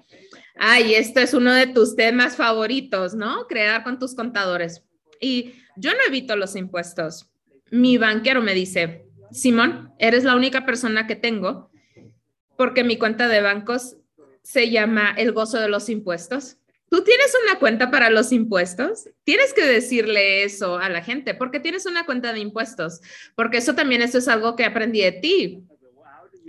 Ay, 0.55 0.95
este 0.95 1.23
es 1.23 1.33
uno 1.33 1.53
de 1.53 1.67
tus 1.67 1.95
temas 1.95 2.35
favoritos, 2.35 3.15
¿no? 3.15 3.47
Crear 3.47 3.83
con 3.83 3.99
tus 3.99 4.15
contadores. 4.15 4.83
Y 5.19 5.53
yo 5.75 5.91
no 5.91 5.99
evito 6.07 6.35
los 6.35 6.55
impuestos. 6.55 7.29
Mi 7.71 7.97
banquero 7.97 8.41
me 8.41 8.53
dice, 8.53 9.05
Simón, 9.31 9.91
eres 9.97 10.23
la 10.23 10.35
única 10.35 10.65
persona 10.65 11.07
que 11.07 11.15
tengo 11.15 11.71
porque 12.55 12.83
mi 12.83 12.97
cuenta 12.97 13.27
de 13.27 13.41
bancos 13.41 13.97
se 14.43 14.69
llama 14.69 15.13
el 15.17 15.31
gozo 15.31 15.59
de 15.59 15.69
los 15.69 15.89
impuestos 15.89 16.57
tú 16.93 17.03
tienes 17.03 17.33
una 17.43 17.57
cuenta 17.57 17.89
para 17.89 18.11
los 18.11 18.31
impuestos, 18.31 19.09
tienes 19.23 19.51
que 19.55 19.65
decirle 19.65 20.43
eso 20.43 20.77
a 20.77 20.89
la 20.89 21.01
gente, 21.01 21.33
porque 21.33 21.59
tienes 21.59 21.87
una 21.87 22.05
cuenta 22.05 22.33
de 22.33 22.39
impuestos, 22.39 23.01
porque 23.33 23.57
eso 23.57 23.73
también 23.73 24.03
eso 24.03 24.19
es 24.19 24.27
algo 24.27 24.55
que 24.55 24.63
aprendí 24.63 25.01
de 25.01 25.13
ti. 25.13 25.63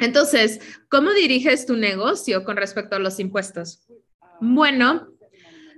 Entonces, 0.00 0.60
¿cómo 0.90 1.14
diriges 1.14 1.64
tu 1.64 1.78
negocio 1.78 2.44
con 2.44 2.58
respecto 2.58 2.94
a 2.94 2.98
los 2.98 3.20
impuestos? 3.20 3.83
Bueno, 4.46 5.08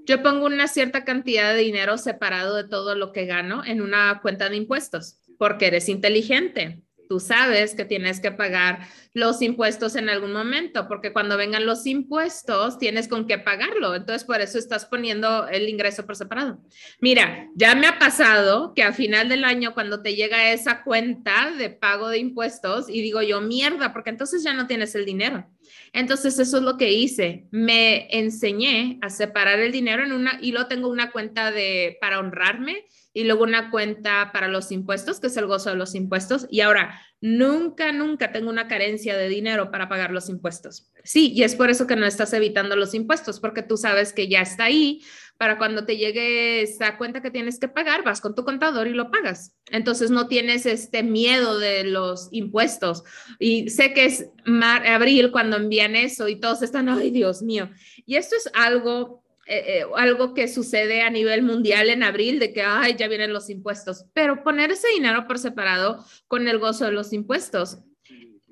yo 0.07 0.25
pongo 0.25 0.47
una 0.47 0.67
cierta 0.67 1.05
cantidad 1.05 1.55
de 1.55 1.61
dinero 1.61 1.99
separado 1.99 2.57
de 2.57 2.67
todo 2.67 2.97
lo 2.97 3.13
que 3.13 3.25
gano 3.25 3.65
en 3.65 3.81
una 3.81 4.19
cuenta 4.21 4.49
de 4.49 4.57
impuestos, 4.57 5.21
porque 5.39 5.69
eres 5.69 5.89
inteligente 5.89 6.83
tú 7.09 7.21
sabes 7.21 7.75
que 7.75 7.85
tienes 7.85 8.21
que 8.21 8.33
pagar 8.33 8.81
los 9.15 9.41
impuestos 9.41 9.97
en 9.97 10.09
algún 10.11 10.33
momento, 10.33 10.89
porque 10.89 11.13
cuando 11.13 11.37
vengan 11.37 11.65
los 11.65 11.87
impuestos 11.87 12.79
tienes 12.79 13.09
con 13.09 13.27
qué 13.27 13.39
pagarlo. 13.39 13.95
Entonces, 13.95 14.25
por 14.25 14.41
eso 14.41 14.59
estás 14.59 14.85
poniendo 14.85 15.49
el 15.49 15.69
ingreso 15.69 16.05
por 16.05 16.17
separado. 16.17 16.59
Mira, 17.01 17.49
ya 17.55 17.75
me 17.75 17.87
ha 17.87 17.99
pasado 17.99 18.75
que 18.75 18.83
a 18.83 18.93
final 18.93 19.29
del 19.29 19.45
año, 19.45 19.73
cuando 19.73 20.03
te 20.03 20.15
llega 20.15 20.53
esa 20.53 20.83
cuenta 20.83 21.51
de 21.57 21.71
pago 21.71 22.09
de 22.09 22.19
impuestos, 22.19 22.89
y 22.89 23.01
digo 23.01 23.23
yo, 23.23 23.41
mierda, 23.41 23.93
porque 23.93 24.11
entonces 24.11 24.43
ya 24.43 24.53
no 24.53 24.67
tienes 24.67 24.95
el 24.95 25.07
dinero. 25.07 25.49
Entonces, 25.93 26.39
eso 26.39 26.59
es 26.59 26.63
lo 26.63 26.77
que 26.77 26.93
hice. 26.93 27.47
Me 27.51 28.09
enseñé 28.11 28.99
a 29.01 29.09
separar 29.09 29.61
el 29.61 29.73
dinero 29.73 30.05
en 30.05 30.13
una, 30.13 30.39
y 30.43 30.53
lo 30.53 30.67
tengo 30.67 30.89
una 30.89 31.11
cuenta 31.11 31.51
de, 31.51 31.97
para 32.01 32.21
honrarme 32.21 32.85
y 33.17 33.25
luego 33.25 33.45
una 33.45 33.71
cuenta 33.71 34.31
para 34.31 34.47
los 34.47 34.71
impuestos, 34.71 35.21
que 35.21 35.29
es 35.29 35.37
el 35.39 35.47
gozo 35.47 35.71
de 35.71 35.77
los 35.77 35.95
impuestos. 35.95 36.47
Y 36.51 36.61
ahora, 36.61 37.01
nunca, 37.23 37.91
nunca 37.91 38.31
tengo 38.31 38.51
una 38.51 38.69
carencia 38.69 39.17
de 39.17 39.31
dinero 39.31 39.71
para 39.71 39.89
pagar 39.89 40.11
los 40.11 40.29
impuestos. 40.29 40.93
Sí, 41.03 41.33
y 41.35 41.43
es 41.43 41.55
por 41.55 41.71
eso 41.71 41.87
que 41.87 41.97
no 41.97 42.05
estás 42.05 42.35
evitando 42.35 42.77
los 42.77 42.93
impuestos, 42.93 43.41
porque 43.41 43.63
tú 43.63 43.79
sabes 43.79 44.13
que 44.13 44.29
ya 44.29 44.43
está 44.43 44.65
ahí. 44.65 45.03
Para 45.39 45.57
cuando 45.57 45.87
te 45.87 45.97
llegue 45.97 46.61
esa 46.61 46.99
cuenta 46.99 47.23
que 47.23 47.31
tienes 47.31 47.59
que 47.59 47.69
pagar, 47.69 48.05
vas 48.05 48.21
con 48.21 48.35
tu 48.35 48.45
contador 48.45 48.87
y 48.87 48.93
lo 48.93 49.11
pagas. 49.11 49.55
Entonces 49.71 50.11
no 50.11 50.29
tienes 50.29 50.67
este 50.67 51.03
miedo 51.03 51.59
de 51.59 51.85
los 51.85 52.29
impuestos. 52.33 53.03
Y 53.39 53.71
sé 53.71 53.95
que 53.95 54.05
es 54.05 54.27
abril 54.45 55.31
cuando 55.31 55.57
envían 55.57 55.97
eso 55.97 56.29
y 56.29 56.39
todos 56.39 56.61
están, 56.61 56.91
ay 56.91 57.11
Dios 57.13 57.41
mío. 57.41 57.71
Y 58.05 58.17
esto 58.17 58.37
es 58.37 58.51
algo 58.53 59.26
eh, 59.47 59.79
eh, 59.79 59.85
algo 59.97 60.35
que 60.35 60.49
sucede 60.49 61.03
a 61.03 61.11
nivel 61.11 61.43
mundial 61.43 61.89
en 61.89 62.03
abril 62.03 62.39
de 62.39 62.53
que, 62.53 62.63
ay, 62.63 62.97
ya 62.99 63.07
vienen 63.07 63.33
los 63.33 63.49
impuestos, 63.49 64.07
pero 64.13 64.43
poner 64.43 64.73
ese 64.73 64.89
dinero 64.89 65.27
por 65.27 65.39
separado 65.39 66.05
con 66.27 66.49
el 66.49 66.59
gozo 66.59 66.85
de 66.85 66.93
los 66.93 67.13
impuestos, 67.13 67.79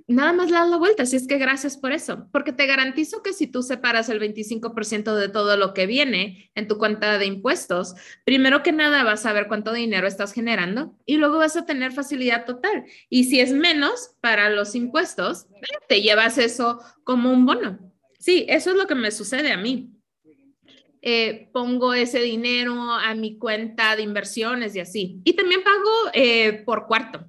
nada 0.06 0.32
más 0.32 0.50
le 0.50 0.56
das 0.56 0.68
la 0.68 0.76
vuelta, 0.76 1.04
así 1.04 1.16
es 1.16 1.26
que 1.26 1.38
gracias 1.38 1.76
por 1.76 1.92
eso, 1.92 2.28
porque 2.30 2.52
te 2.52 2.66
garantizo 2.66 3.22
que 3.22 3.32
si 3.32 3.46
tú 3.46 3.62
separas 3.62 4.08
el 4.08 4.20
25% 4.20 5.14
de 5.16 5.28
todo 5.28 5.56
lo 5.56 5.74
que 5.74 5.86
viene 5.86 6.50
en 6.54 6.68
tu 6.68 6.78
cuenta 6.78 7.18
de 7.18 7.26
impuestos, 7.26 7.94
primero 8.24 8.62
que 8.62 8.72
nada 8.72 9.02
vas 9.02 9.26
a 9.26 9.32
ver 9.32 9.48
cuánto 9.48 9.72
dinero 9.72 10.06
estás 10.06 10.32
generando 10.32 10.96
y 11.06 11.16
luego 11.16 11.38
vas 11.38 11.56
a 11.56 11.66
tener 11.66 11.92
facilidad 11.92 12.44
total. 12.44 12.84
Y 13.08 13.24
si 13.24 13.40
es 13.40 13.52
menos 13.52 14.14
para 14.20 14.50
los 14.50 14.74
impuestos, 14.74 15.46
te 15.88 16.02
llevas 16.02 16.38
eso 16.38 16.80
como 17.02 17.32
un 17.32 17.46
bono. 17.46 17.78
Sí, 18.18 18.46
eso 18.48 18.70
es 18.70 18.76
lo 18.76 18.86
que 18.86 18.94
me 18.94 19.10
sucede 19.10 19.52
a 19.52 19.56
mí. 19.56 19.93
Eh, 21.06 21.50
pongo 21.52 21.92
ese 21.92 22.20
dinero 22.20 22.90
a 22.90 23.14
mi 23.14 23.36
cuenta 23.36 23.94
de 23.94 24.00
inversiones 24.00 24.74
y 24.74 24.80
así. 24.80 25.20
Y 25.22 25.34
también 25.34 25.62
pago 25.62 25.90
eh, 26.14 26.62
por 26.64 26.86
cuarto. 26.86 27.26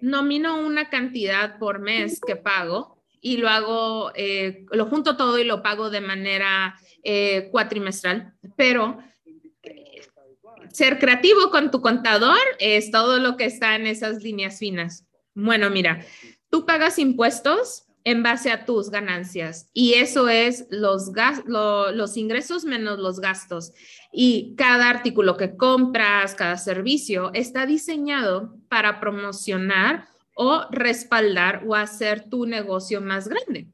Nomino 0.00 0.58
una 0.58 0.88
cantidad 0.88 1.58
por 1.58 1.80
mes 1.80 2.22
que 2.26 2.36
pago 2.36 3.04
y 3.20 3.36
lo 3.36 3.50
hago, 3.50 4.12
eh, 4.14 4.64
lo 4.70 4.86
junto 4.86 5.18
todo 5.18 5.38
y 5.38 5.44
lo 5.44 5.62
pago 5.62 5.90
de 5.90 6.00
manera 6.00 6.74
cuatrimestral, 7.50 8.32
pero 8.56 8.96
ser 10.70 10.98
creativo 10.98 11.50
con 11.50 11.70
tu 11.70 11.82
contador 11.82 12.38
es 12.60 12.90
todo 12.90 13.18
lo 13.18 13.36
que 13.36 13.44
está 13.44 13.74
en 13.74 13.86
esas 13.86 14.22
líneas 14.22 14.58
finas. 14.58 15.06
Bueno, 15.34 15.68
mira, 15.68 16.02
tú 16.48 16.64
pagas 16.64 16.98
impuestos 16.98 17.84
en 18.04 18.22
base 18.22 18.50
a 18.50 18.64
tus 18.64 18.90
ganancias 18.90 19.70
y 19.72 19.94
eso 19.94 20.28
es 20.28 20.66
los, 20.70 21.06
ingresos 22.16 22.64
menos 22.64 22.98
los 22.98 23.20
gastos. 23.20 23.72
Y 24.12 24.54
cada 24.56 24.90
artículo 24.90 25.36
que 25.36 25.56
compras, 25.56 26.34
cada 26.34 26.56
servicio 26.56 27.30
está 27.34 27.66
diseñado 27.66 28.56
para 28.68 29.00
promocionar 29.00 30.08
o 30.34 30.62
respaldar 30.70 31.62
o 31.66 31.74
hacer 31.74 32.28
tu 32.28 32.46
negocio 32.46 33.00
más 33.00 33.28
grande. 33.28 33.68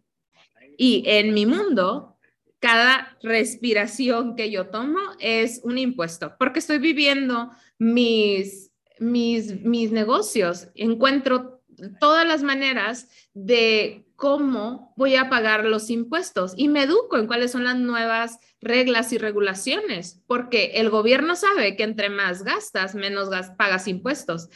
Y 0.76 1.02
en 1.06 1.34
mi 1.34 1.46
mundo, 1.46 2.16
cada 2.60 3.16
respiración 3.22 4.36
que 4.36 4.50
yo 4.50 4.68
tomo 4.68 4.98
es 5.18 5.60
un 5.64 5.78
impuesto, 5.78 6.34
porque 6.38 6.58
estoy 6.58 6.78
viviendo 6.78 7.50
mis, 7.78 8.70
mis, 8.98 9.60
mis 9.62 9.92
negocios. 9.92 10.68
Encuentro 10.74 11.62
todas 12.00 12.26
las 12.26 12.42
maneras 12.42 13.08
de 13.34 14.07
cómo 14.18 14.92
voy 14.96 15.14
a 15.14 15.30
pagar 15.30 15.64
los 15.64 15.90
impuestos 15.90 16.52
y 16.56 16.66
me 16.66 16.82
educo 16.82 17.16
en 17.18 17.28
cuáles 17.28 17.52
son 17.52 17.62
las 17.62 17.76
nuevas 17.76 18.40
reglas 18.60 19.12
y 19.12 19.18
regulaciones, 19.18 20.20
porque 20.26 20.72
el 20.74 20.90
gobierno 20.90 21.36
sabe 21.36 21.76
que 21.76 21.84
entre 21.84 22.10
más 22.10 22.42
gastas, 22.42 22.96
menos 22.96 23.30
pagas 23.56 23.86
impuestos. 23.86 24.50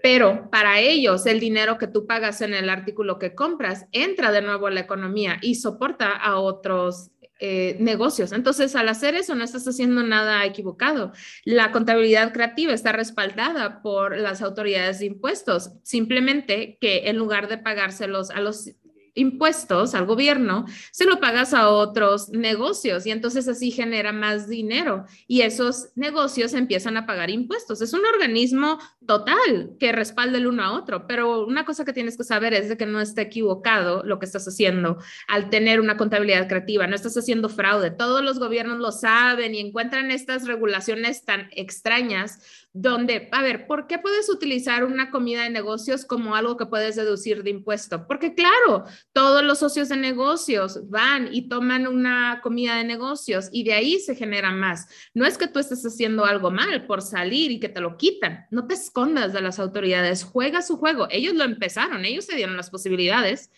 Pero 0.00 0.48
para 0.48 0.78
ellos, 0.78 1.26
el 1.26 1.40
dinero 1.40 1.76
que 1.76 1.88
tú 1.88 2.06
pagas 2.06 2.40
en 2.40 2.54
el 2.54 2.70
artículo 2.70 3.18
que 3.18 3.34
compras 3.34 3.86
entra 3.90 4.30
de 4.30 4.42
nuevo 4.42 4.68
a 4.68 4.70
la 4.70 4.80
economía 4.80 5.38
y 5.42 5.56
soporta 5.56 6.12
a 6.12 6.38
otros 6.38 7.10
eh, 7.40 7.76
negocios. 7.80 8.30
Entonces, 8.30 8.76
al 8.76 8.88
hacer 8.88 9.16
eso, 9.16 9.34
no 9.34 9.42
estás 9.42 9.66
haciendo 9.66 10.04
nada 10.04 10.44
equivocado. 10.44 11.10
La 11.44 11.72
contabilidad 11.72 12.32
creativa 12.32 12.72
está 12.72 12.92
respaldada 12.92 13.82
por 13.82 14.16
las 14.16 14.40
autoridades 14.40 15.00
de 15.00 15.06
impuestos. 15.06 15.72
Simplemente 15.82 16.78
que 16.80 17.08
en 17.08 17.16
lugar 17.16 17.48
de 17.48 17.58
pagárselos 17.58 18.30
a 18.30 18.40
los 18.40 18.70
impuestos 19.14 19.94
al 19.94 20.06
gobierno, 20.06 20.66
se 20.90 21.04
lo 21.04 21.20
pagas 21.20 21.54
a 21.54 21.70
otros 21.70 22.28
negocios 22.30 23.06
y 23.06 23.10
entonces 23.10 23.48
así 23.48 23.70
genera 23.70 24.12
más 24.12 24.48
dinero 24.48 25.06
y 25.26 25.42
esos 25.42 25.88
negocios 25.94 26.52
empiezan 26.54 26.96
a 26.96 27.06
pagar 27.06 27.30
impuestos. 27.30 27.80
Es 27.80 27.92
un 27.92 28.04
organismo 28.04 28.78
total 29.06 29.76
que 29.78 29.92
respalda 29.92 30.38
el 30.38 30.46
uno 30.46 30.62
a 30.62 30.72
otro, 30.72 31.06
pero 31.06 31.46
una 31.46 31.64
cosa 31.64 31.84
que 31.84 31.92
tienes 31.92 32.16
que 32.16 32.24
saber 32.24 32.54
es 32.54 32.68
de 32.68 32.76
que 32.76 32.86
no 32.86 33.00
está 33.00 33.22
equivocado 33.22 34.02
lo 34.04 34.18
que 34.18 34.26
estás 34.26 34.46
haciendo 34.46 34.98
al 35.28 35.50
tener 35.50 35.80
una 35.80 35.96
contabilidad 35.96 36.48
creativa, 36.48 36.86
no 36.86 36.96
estás 36.96 37.16
haciendo 37.16 37.48
fraude. 37.48 37.90
Todos 37.90 38.22
los 38.22 38.38
gobiernos 38.38 38.78
lo 38.78 38.92
saben 38.92 39.54
y 39.54 39.60
encuentran 39.60 40.10
estas 40.10 40.46
regulaciones 40.46 41.24
tan 41.24 41.48
extrañas 41.52 42.64
donde, 42.72 43.28
a 43.30 43.40
ver, 43.40 43.68
¿por 43.68 43.86
qué 43.86 44.00
puedes 44.00 44.28
utilizar 44.28 44.84
una 44.84 45.10
comida 45.10 45.44
de 45.44 45.50
negocios 45.50 46.04
como 46.04 46.34
algo 46.34 46.56
que 46.56 46.66
puedes 46.66 46.96
deducir 46.96 47.44
de 47.44 47.50
impuesto? 47.50 48.06
Porque 48.08 48.34
claro, 48.34 48.84
todos 49.12 49.44
los 49.44 49.60
socios 49.60 49.88
de 49.88 49.96
negocios 49.96 50.88
van 50.90 51.32
y 51.32 51.48
toman 51.48 51.86
una 51.86 52.40
comida 52.42 52.76
de 52.76 52.84
negocios 52.84 53.48
y 53.52 53.62
de 53.62 53.74
ahí 53.74 54.00
se 54.00 54.16
genera 54.16 54.50
más. 54.50 54.88
No 55.14 55.24
es 55.24 55.38
que 55.38 55.46
tú 55.46 55.60
estés 55.60 55.84
haciendo 55.86 56.24
algo 56.24 56.50
mal 56.50 56.86
por 56.86 57.00
salir 57.00 57.52
y 57.52 57.60
que 57.60 57.68
te 57.68 57.80
lo 57.80 57.96
quitan. 57.96 58.46
No 58.50 58.66
te 58.66 58.74
escondas 58.74 59.32
de 59.32 59.40
las 59.40 59.60
autoridades, 59.60 60.24
juega 60.24 60.62
su 60.62 60.78
juego. 60.78 61.06
Ellos 61.10 61.34
lo 61.34 61.44
empezaron, 61.44 62.04
ellos 62.04 62.24
se 62.24 62.34
dieron 62.34 62.56
las 62.56 62.70
posibilidades. 62.70 63.52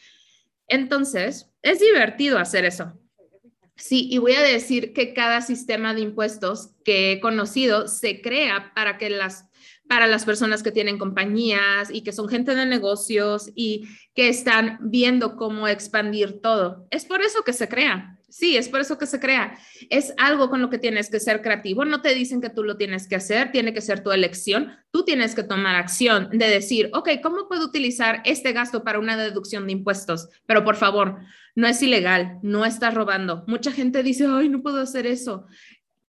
Entonces, 0.68 1.50
es 1.62 1.80
divertido 1.80 2.38
hacer 2.38 2.66
eso. 2.66 2.92
Sí, 3.76 4.08
y 4.10 4.18
voy 4.18 4.32
a 4.32 4.40
decir 4.40 4.92
que 4.92 5.12
cada 5.12 5.42
sistema 5.42 5.92
de 5.92 6.00
impuestos 6.00 6.70
que 6.84 7.12
he 7.12 7.20
conocido 7.20 7.88
se 7.88 8.22
crea 8.22 8.72
para 8.74 8.98
que 8.98 9.10
las 9.10 9.46
para 9.88 10.06
las 10.06 10.24
personas 10.24 10.62
que 10.62 10.72
tienen 10.72 10.98
compañías 10.98 11.90
y 11.92 12.02
que 12.02 12.12
son 12.12 12.28
gente 12.28 12.54
de 12.54 12.66
negocios 12.66 13.52
y 13.54 13.86
que 14.14 14.28
están 14.28 14.78
viendo 14.80 15.36
cómo 15.36 15.68
expandir 15.68 16.40
todo. 16.40 16.86
Es 16.90 17.04
por 17.04 17.22
eso 17.22 17.42
que 17.44 17.52
se 17.52 17.68
crea. 17.68 18.15
Sí, 18.28 18.56
es 18.56 18.68
por 18.68 18.80
eso 18.80 18.98
que 18.98 19.06
se 19.06 19.20
crea. 19.20 19.56
Es 19.88 20.12
algo 20.16 20.50
con 20.50 20.60
lo 20.60 20.68
que 20.68 20.78
tienes 20.78 21.10
que 21.10 21.20
ser 21.20 21.42
creativo. 21.42 21.84
No 21.84 22.02
te 22.02 22.12
dicen 22.14 22.40
que 22.40 22.50
tú 22.50 22.64
lo 22.64 22.76
tienes 22.76 23.06
que 23.06 23.14
hacer, 23.16 23.52
tiene 23.52 23.72
que 23.72 23.80
ser 23.80 24.02
tu 24.02 24.10
elección. 24.10 24.72
Tú 24.90 25.04
tienes 25.04 25.34
que 25.34 25.44
tomar 25.44 25.76
acción 25.76 26.30
de 26.32 26.48
decir, 26.48 26.90
ok, 26.92 27.08
¿cómo 27.22 27.46
puedo 27.48 27.64
utilizar 27.64 28.22
este 28.24 28.52
gasto 28.52 28.82
para 28.82 28.98
una 28.98 29.16
deducción 29.16 29.66
de 29.66 29.72
impuestos? 29.72 30.28
Pero 30.44 30.64
por 30.64 30.74
favor, 30.74 31.18
no 31.54 31.68
es 31.68 31.80
ilegal, 31.82 32.38
no 32.42 32.64
estás 32.64 32.94
robando. 32.94 33.44
Mucha 33.46 33.70
gente 33.70 34.02
dice, 34.02 34.26
ay, 34.28 34.48
no 34.48 34.60
puedo 34.60 34.80
hacer 34.80 35.06
eso. 35.06 35.46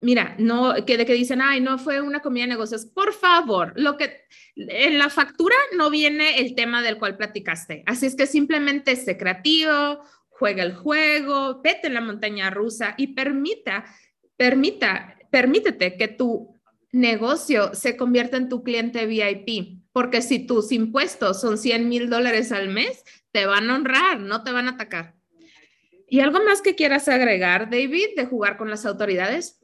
Mira, 0.01 0.35
no, 0.37 0.73
que 0.85 0.97
de 0.97 1.05
que 1.05 1.13
dicen, 1.13 1.41
ay, 1.41 1.61
no 1.61 1.77
fue 1.79 1.99
una 1.99 2.21
comida 2.21 2.43
de 2.43 2.49
negocios. 2.49 2.85
Por 2.85 3.11
favor, 3.11 3.73
lo 3.75 3.97
que 3.97 4.21
en 4.55 4.99
la 4.99 5.09
factura 5.09 5.55
no 5.75 5.89
viene 5.89 6.39
el 6.39 6.53
tema 6.53 6.81
del 6.81 6.97
cual 6.97 7.17
platicaste. 7.17 7.83
Así 7.87 8.05
es 8.05 8.15
que 8.15 8.27
simplemente 8.27 8.95
sé 8.95 9.17
creativo, 9.17 10.01
juega 10.37 10.63
el 10.63 10.75
juego, 10.75 11.61
vete 11.61 11.87
en 11.87 11.93
la 11.93 12.01
montaña 12.01 12.49
rusa 12.49 12.93
y 12.97 13.07
permita, 13.07 13.85
permita, 14.35 15.17
permítete 15.31 15.97
que 15.97 16.07
tu 16.09 16.55
negocio 16.91 17.73
se 17.73 17.95
convierta 17.95 18.37
en 18.37 18.49
tu 18.49 18.63
cliente 18.63 19.05
VIP. 19.05 19.81
Porque 19.91 20.21
si 20.21 20.45
tus 20.45 20.73
impuestos 20.73 21.39
son 21.39 21.57
100 21.57 21.87
mil 21.87 22.09
dólares 22.09 22.51
al 22.51 22.67
mes, 22.67 23.03
te 23.31 23.45
van 23.45 23.69
a 23.69 23.75
honrar, 23.75 24.19
no 24.19 24.43
te 24.43 24.51
van 24.51 24.67
a 24.67 24.71
atacar. 24.71 25.15
¿Y 26.07 26.19
algo 26.19 26.43
más 26.43 26.61
que 26.61 26.75
quieras 26.75 27.07
agregar, 27.07 27.69
David, 27.69 28.09
de 28.17 28.25
jugar 28.25 28.57
con 28.57 28.69
las 28.69 28.85
autoridades? 28.85 29.61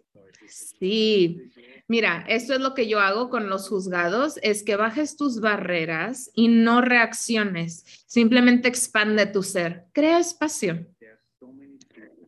Sí, 0.47 1.51
mira, 1.91 2.23
esto 2.29 2.53
es 2.53 2.61
lo 2.61 2.73
que 2.73 2.87
yo 2.87 3.01
hago 3.01 3.29
con 3.29 3.49
los 3.49 3.67
juzgados, 3.67 4.39
es 4.43 4.63
que 4.63 4.77
bajes 4.77 5.17
tus 5.17 5.41
barreras 5.41 6.31
y 6.33 6.47
no 6.47 6.79
reacciones, 6.79 7.83
simplemente 8.07 8.69
expande 8.69 9.25
tu 9.25 9.43
ser, 9.43 9.87
crea 9.91 10.17
espacio. 10.17 10.87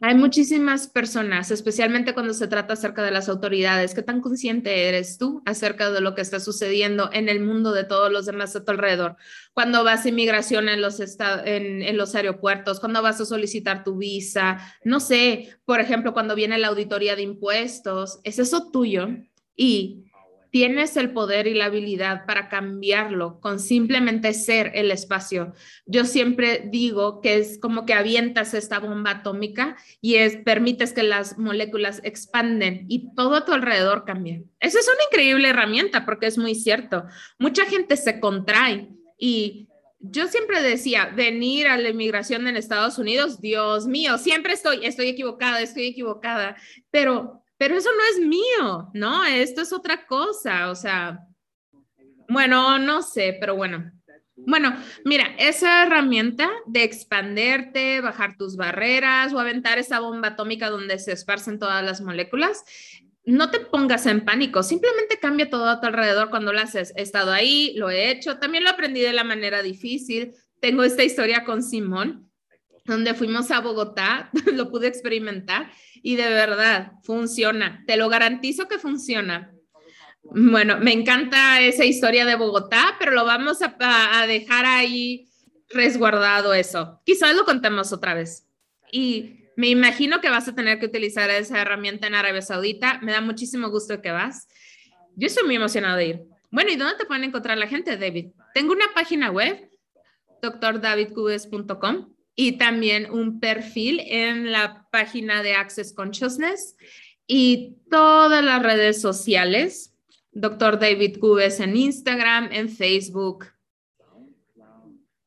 Hay 0.01 0.15
muchísimas 0.15 0.89
personas, 0.89 1.49
especialmente 1.49 2.13
cuando 2.13 2.33
se 2.33 2.49
trata 2.49 2.73
acerca 2.73 3.03
de 3.03 3.11
las 3.11 3.29
autoridades, 3.29 3.93
¿qué 3.93 4.01
tan 4.01 4.19
consciente 4.19 4.89
eres 4.89 5.17
tú 5.17 5.41
acerca 5.45 5.91
de 5.91 6.01
lo 6.01 6.13
que 6.13 6.19
está 6.19 6.41
sucediendo 6.41 7.09
en 7.13 7.29
el 7.29 7.39
mundo 7.39 7.71
de 7.71 7.85
todos 7.85 8.11
los 8.11 8.25
demás 8.25 8.53
a 8.57 8.65
tu 8.65 8.71
alrededor? 8.73 9.15
Cuando 9.53 9.85
vas 9.85 10.03
a 10.03 10.09
inmigración 10.09 10.67
en 10.67 10.81
los, 10.81 10.99
en, 10.99 11.81
en 11.83 11.95
los 11.95 12.15
aeropuertos, 12.15 12.81
cuando 12.81 13.01
vas 13.01 13.21
a 13.21 13.25
solicitar 13.25 13.85
tu 13.85 13.95
visa, 13.95 14.57
no 14.83 14.99
sé, 14.99 15.55
por 15.63 15.79
ejemplo, 15.79 16.11
cuando 16.11 16.35
viene 16.35 16.57
la 16.57 16.67
auditoría 16.67 17.15
de 17.15 17.21
impuestos, 17.21 18.19
¿es 18.25 18.39
eso 18.39 18.71
tuyo? 18.71 19.07
Y 19.55 20.03
tienes 20.53 20.97
el 20.97 21.13
poder 21.13 21.47
y 21.47 21.55
la 21.55 21.65
habilidad 21.65 22.27
para 22.27 22.47
cambiarlo 22.47 23.39
con 23.41 23.59
simplemente 23.59 24.35
ser 24.35 24.71
el 24.75 24.91
espacio. 24.91 25.53
Yo 25.87 26.05
siempre 26.05 26.69
digo 26.69 27.21
que 27.21 27.37
es 27.37 27.57
como 27.59 27.87
que 27.87 27.95
avientas 27.95 28.53
esta 28.53 28.77
bomba 28.77 29.09
atómica 29.09 29.75
y 29.99 30.17
es 30.17 30.37
permites 30.37 30.93
que 30.93 31.01
las 31.01 31.39
moléculas 31.39 32.01
expanden 32.03 32.85
y 32.87 33.15
todo 33.15 33.33
a 33.33 33.45
tu 33.45 33.51
alrededor 33.51 34.05
cambie. 34.05 34.43
Esa 34.59 34.77
es 34.77 34.87
una 34.87 35.03
increíble 35.11 35.49
herramienta 35.49 36.05
porque 36.05 36.27
es 36.27 36.37
muy 36.37 36.53
cierto. 36.53 37.03
Mucha 37.39 37.65
gente 37.65 37.97
se 37.97 38.19
contrae 38.19 38.89
y 39.17 39.69
yo 40.01 40.27
siempre 40.27 40.61
decía, 40.61 41.11
venir 41.15 41.67
a 41.67 41.77
la 41.77 41.89
inmigración 41.89 42.47
en 42.47 42.57
Estados 42.57 42.99
Unidos, 42.99 43.41
Dios 43.41 43.87
mío, 43.87 44.19
siempre 44.19 44.53
estoy, 44.53 44.85
estoy 44.85 45.07
equivocada, 45.07 45.61
estoy 45.61 45.87
equivocada, 45.87 46.57
pero 46.91 47.42
pero 47.63 47.77
eso 47.77 47.89
no 47.95 48.03
es 48.11 48.27
mío, 48.27 48.89
¿no? 48.93 49.23
Esto 49.23 49.61
es 49.61 49.71
otra 49.71 50.05
cosa, 50.05 50.69
o 50.69 50.75
sea, 50.75 51.21
bueno, 52.27 52.77
no 52.77 53.01
sé, 53.01 53.37
pero 53.39 53.55
bueno. 53.55 53.89
Bueno, 54.35 54.75
mira, 55.05 55.33
esa 55.39 55.83
herramienta 55.83 56.51
de 56.65 56.83
expanderte, 56.83 58.01
bajar 58.01 58.35
tus 58.35 58.57
barreras 58.57 59.31
o 59.31 59.39
aventar 59.39 59.77
esa 59.77 60.01
bomba 60.01 60.29
atómica 60.29 60.69
donde 60.69 60.99
se 60.99 61.13
esparcen 61.13 61.57
todas 61.57 61.85
las 61.85 62.01
moléculas, 62.01 62.65
no 63.23 63.49
te 63.49 63.61
pongas 63.61 64.07
en 64.07 64.25
pánico, 64.25 64.61
simplemente 64.61 65.17
cambia 65.17 65.49
todo 65.49 65.69
a 65.69 65.79
tu 65.79 65.87
alrededor 65.87 66.29
cuando 66.29 66.51
lo 66.51 66.59
haces. 66.59 66.91
He 66.97 67.01
estado 67.01 67.31
ahí, 67.31 67.75
lo 67.77 67.89
he 67.89 68.11
hecho, 68.11 68.39
también 68.39 68.65
lo 68.65 68.71
aprendí 68.71 68.99
de 68.99 69.13
la 69.13 69.23
manera 69.23 69.63
difícil. 69.63 70.33
Tengo 70.59 70.83
esta 70.83 71.05
historia 71.05 71.45
con 71.45 71.63
Simón, 71.63 72.29
donde 72.83 73.13
fuimos 73.13 73.51
a 73.51 73.61
Bogotá, 73.61 74.29
lo 74.51 74.69
pude 74.69 74.87
experimentar 74.87 75.71
y 76.03 76.17
de 76.17 76.29
verdad 76.29 76.91
funciona. 77.01 77.83
Te 77.87 77.97
lo 77.97 78.09
garantizo 78.09 78.67
que 78.67 78.77
funciona. 78.77 79.51
Bueno, 80.21 80.77
me 80.77 80.91
encanta 80.91 81.61
esa 81.61 81.85
historia 81.85 82.25
de 82.25 82.35
Bogotá, 82.35 82.97
pero 82.99 83.11
lo 83.11 83.25
vamos 83.25 83.59
a, 83.61 84.27
dejar 84.27 84.65
ahí 84.65 85.29
resguardado 85.69 86.53
eso. 86.53 87.01
Quizás 87.05 87.35
lo 87.35 87.45
contemos 87.45 87.93
otra 87.93 88.13
vez. 88.13 88.47
Y 88.91 89.47
me 89.55 89.69
imagino 89.69 90.19
que 90.19 90.29
vas 90.29 90.47
a 90.47 90.55
tener 90.55 90.77
que 90.77 90.85
utilizar 90.85 91.29
esa 91.29 91.61
herramienta 91.61 92.07
en 92.07 92.15
Arabia 92.15 92.41
Saudita. 92.41 92.99
Me 93.01 93.13
da 93.13 93.21
muchísimo 93.21 93.69
gusto 93.69 94.01
que 94.01 94.11
vas. 94.11 94.47
Yo 95.15 95.27
estoy 95.27 95.45
muy 95.45 95.55
emocionado 95.55 95.97
de 95.97 96.05
ir. 96.05 96.21
Bueno, 96.51 96.69
¿y 96.69 96.75
dónde 96.75 96.97
te 96.97 97.05
pueden 97.05 97.23
encontrar 97.23 97.57
la 97.57 97.67
gente, 97.67 97.97
David? 97.97 98.33
Tengo 98.53 98.73
una 98.73 98.93
página 98.93 99.31
web, 99.31 99.69
doctordavidcubes.com 100.41 102.12
y 102.35 102.53
también 102.57 103.11
un 103.11 103.39
perfil 103.39 104.01
en 104.05 104.51
la 104.51 104.87
página 104.91 105.43
de 105.43 105.53
Access 105.53 105.93
Consciousness 105.93 106.75
y 107.27 107.77
todas 107.89 108.43
las 108.43 108.61
redes 108.61 109.01
sociales. 109.01 109.95
Doctor 110.31 110.79
David 110.79 111.19
Cubes 111.19 111.59
en 111.59 111.77
Instagram, 111.77 112.49
en 112.51 112.69
Facebook 112.69 113.45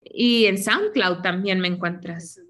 y 0.02 0.46
en 0.46 0.58
SoundCloud 0.58 1.22
también 1.22 1.60
me 1.60 1.68
encuentras. 1.68 2.40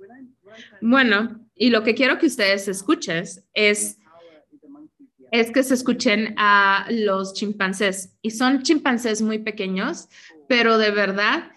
Bueno, 0.81 1.47
y 1.55 1.71
lo 1.71 1.83
que 1.83 1.95
quiero 1.95 2.19
que 2.19 2.27
ustedes 2.27 2.69
escuchen 2.69 3.25
es, 3.55 3.99
es 5.33 5.51
que 5.51 5.63
se 5.63 5.75
escuchen 5.75 6.35
a 6.39 6.87
los 6.91 7.35
chimpancés. 7.35 8.15
Y 8.23 8.31
son 8.31 8.63
chimpancés 8.63 9.21
muy 9.21 9.39
pequeños, 9.39 10.09
pero 10.49 10.79
de 10.79 10.93
verdad 10.93 11.51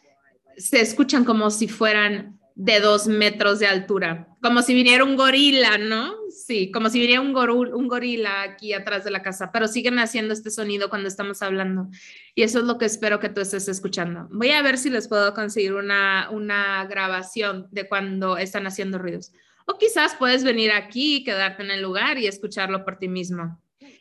se 0.57 0.81
escuchan 0.81 1.23
como 1.23 1.51
si 1.51 1.67
fueran 1.67 2.38
de 2.59 2.81
dos 2.81 3.07
metros 3.07 3.59
de 3.59 3.67
altura, 3.67 4.27
como 4.41 4.61
si 4.61 4.73
viniera 4.73 5.05
un 5.05 5.15
gorila, 5.15 5.77
¿no? 5.77 6.13
Sí, 6.29 6.71
como 6.71 6.89
si 6.89 6.99
viniera 6.99 7.21
un, 7.21 7.33
un 7.33 7.87
gorila 7.87 8.41
aquí 8.41 8.73
atrás 8.73 9.05
de 9.05 9.11
la 9.11 9.21
casa, 9.21 9.49
pero 9.53 9.69
siguen 9.69 9.97
haciendo 9.97 10.33
este 10.33 10.51
sonido 10.51 10.89
cuando 10.89 11.07
estamos 11.07 11.41
hablando. 11.41 11.87
Y 12.35 12.43
eso 12.43 12.59
es 12.59 12.65
lo 12.65 12.77
que 12.77 12.83
espero 12.83 13.21
que 13.21 13.29
tú 13.29 13.39
estés 13.39 13.69
escuchando. 13.69 14.27
Voy 14.29 14.51
a 14.51 14.61
ver 14.61 14.77
si 14.77 14.89
les 14.89 15.07
puedo 15.07 15.33
conseguir 15.33 15.73
una, 15.73 16.29
una 16.31 16.83
grabación 16.83 17.69
de 17.71 17.87
cuando 17.87 18.37
están 18.37 18.67
haciendo 18.67 18.97
ruidos. 18.97 19.31
O 19.65 19.77
quizás 19.77 20.15
puedes 20.15 20.43
venir 20.43 20.73
aquí 20.73 21.23
quedarte 21.23 21.63
en 21.63 21.71
el 21.71 21.81
lugar 21.81 22.17
y 22.17 22.27
escucharlo 22.27 22.83
por 22.83 22.97
ti 22.97 23.07
mismo. 23.07 23.57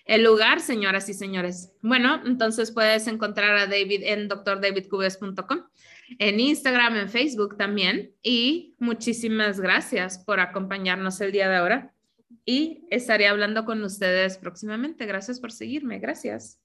El 0.09 0.25
lugar, 0.25 0.61
señoras 0.61 1.09
y 1.09 1.14
señores. 1.14 1.73
Bueno, 1.83 2.23
entonces 2.25 2.73
puedes 2.73 3.07
encontrar 3.07 3.57
a 3.57 3.66
David 3.66 4.01
en 4.05 4.27
drdavidcubes.com 4.27 5.64
en 6.18 6.40
Instagram, 6.40 6.97
en 6.97 7.09
Facebook 7.11 7.57
también. 7.57 8.14
Y 8.23 8.75
muchísimas 8.79 9.61
gracias 9.61 10.18
por 10.18 10.40
acompañarnos 10.40 11.21
el 11.21 11.33
día 11.33 11.49
de 11.49 11.57
ahora. 11.57 11.94
Y 12.44 12.87
estaré 12.90 13.29
hablando 13.29 13.64
con 13.64 13.83
ustedes 13.83 14.38
próximamente. 14.38 15.05
Gracias 15.05 15.38
por 15.40 15.53
seguirme. 15.53 15.99
Gracias. 15.99 16.59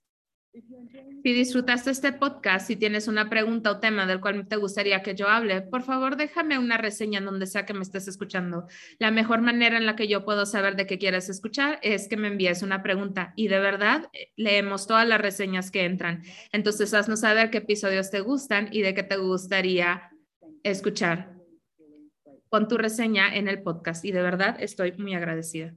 Si 1.24 1.34
disfrutaste 1.34 1.90
este 1.90 2.12
podcast, 2.14 2.68
si 2.68 2.76
tienes 2.76 3.08
una 3.08 3.28
pregunta 3.28 3.72
o 3.72 3.80
tema 3.80 4.06
del 4.06 4.20
cual 4.22 4.48
te 4.48 4.56
gustaría 4.58 5.02
que 5.02 5.16
yo 5.16 5.28
hable, 5.28 5.62
por 5.62 5.82
favor 5.82 6.16
déjame 6.16 6.60
una 6.60 6.78
reseña 6.78 7.20
en 7.20 7.26
donde 7.26 7.48
sea 7.48 7.66
que 7.66 7.74
me 7.74 7.82
estés 7.82 8.08
escuchando. 8.08 8.68
La 9.00 9.10
mejor 9.10 9.42
manera 9.42 9.78
en 9.78 9.86
la 9.88 9.96
que 9.96 10.08
yo 10.08 10.26
puedo 10.26 10.46
saber 10.46 10.76
de 10.76 10.86
qué 10.86 11.00
quieres 11.00 11.28
escuchar 11.30 11.80
es 11.82 12.08
que 12.08 12.18
me 12.18 12.28
envíes 12.28 12.62
una 12.62 12.84
pregunta 12.84 13.34
y 13.36 13.48
de 13.48 13.60
verdad 13.60 14.10
eh, 14.14 14.32
leemos 14.36 14.86
todas 14.86 15.08
las 15.08 15.22
reseñas 15.22 15.72
que 15.72 15.86
entran. 15.86 16.22
Entonces, 16.52 16.94
haznos 16.94 17.22
saber 17.22 17.50
qué 17.50 17.60
episodios 17.60 18.12
te 18.12 18.20
gustan 18.20 18.70
y 18.72 18.82
de 18.82 18.94
qué 18.94 19.04
te 19.04 19.18
gustaría 19.18 20.12
escuchar. 20.62 21.34
Pon 22.50 22.68
tu 22.68 22.78
reseña 22.78 23.34
en 23.36 23.48
el 23.48 23.64
podcast 23.64 24.06
y 24.06 24.12
de 24.12 24.22
verdad 24.22 24.58
estoy 24.60 24.92
muy 24.92 25.16
agradecida. 25.16 25.74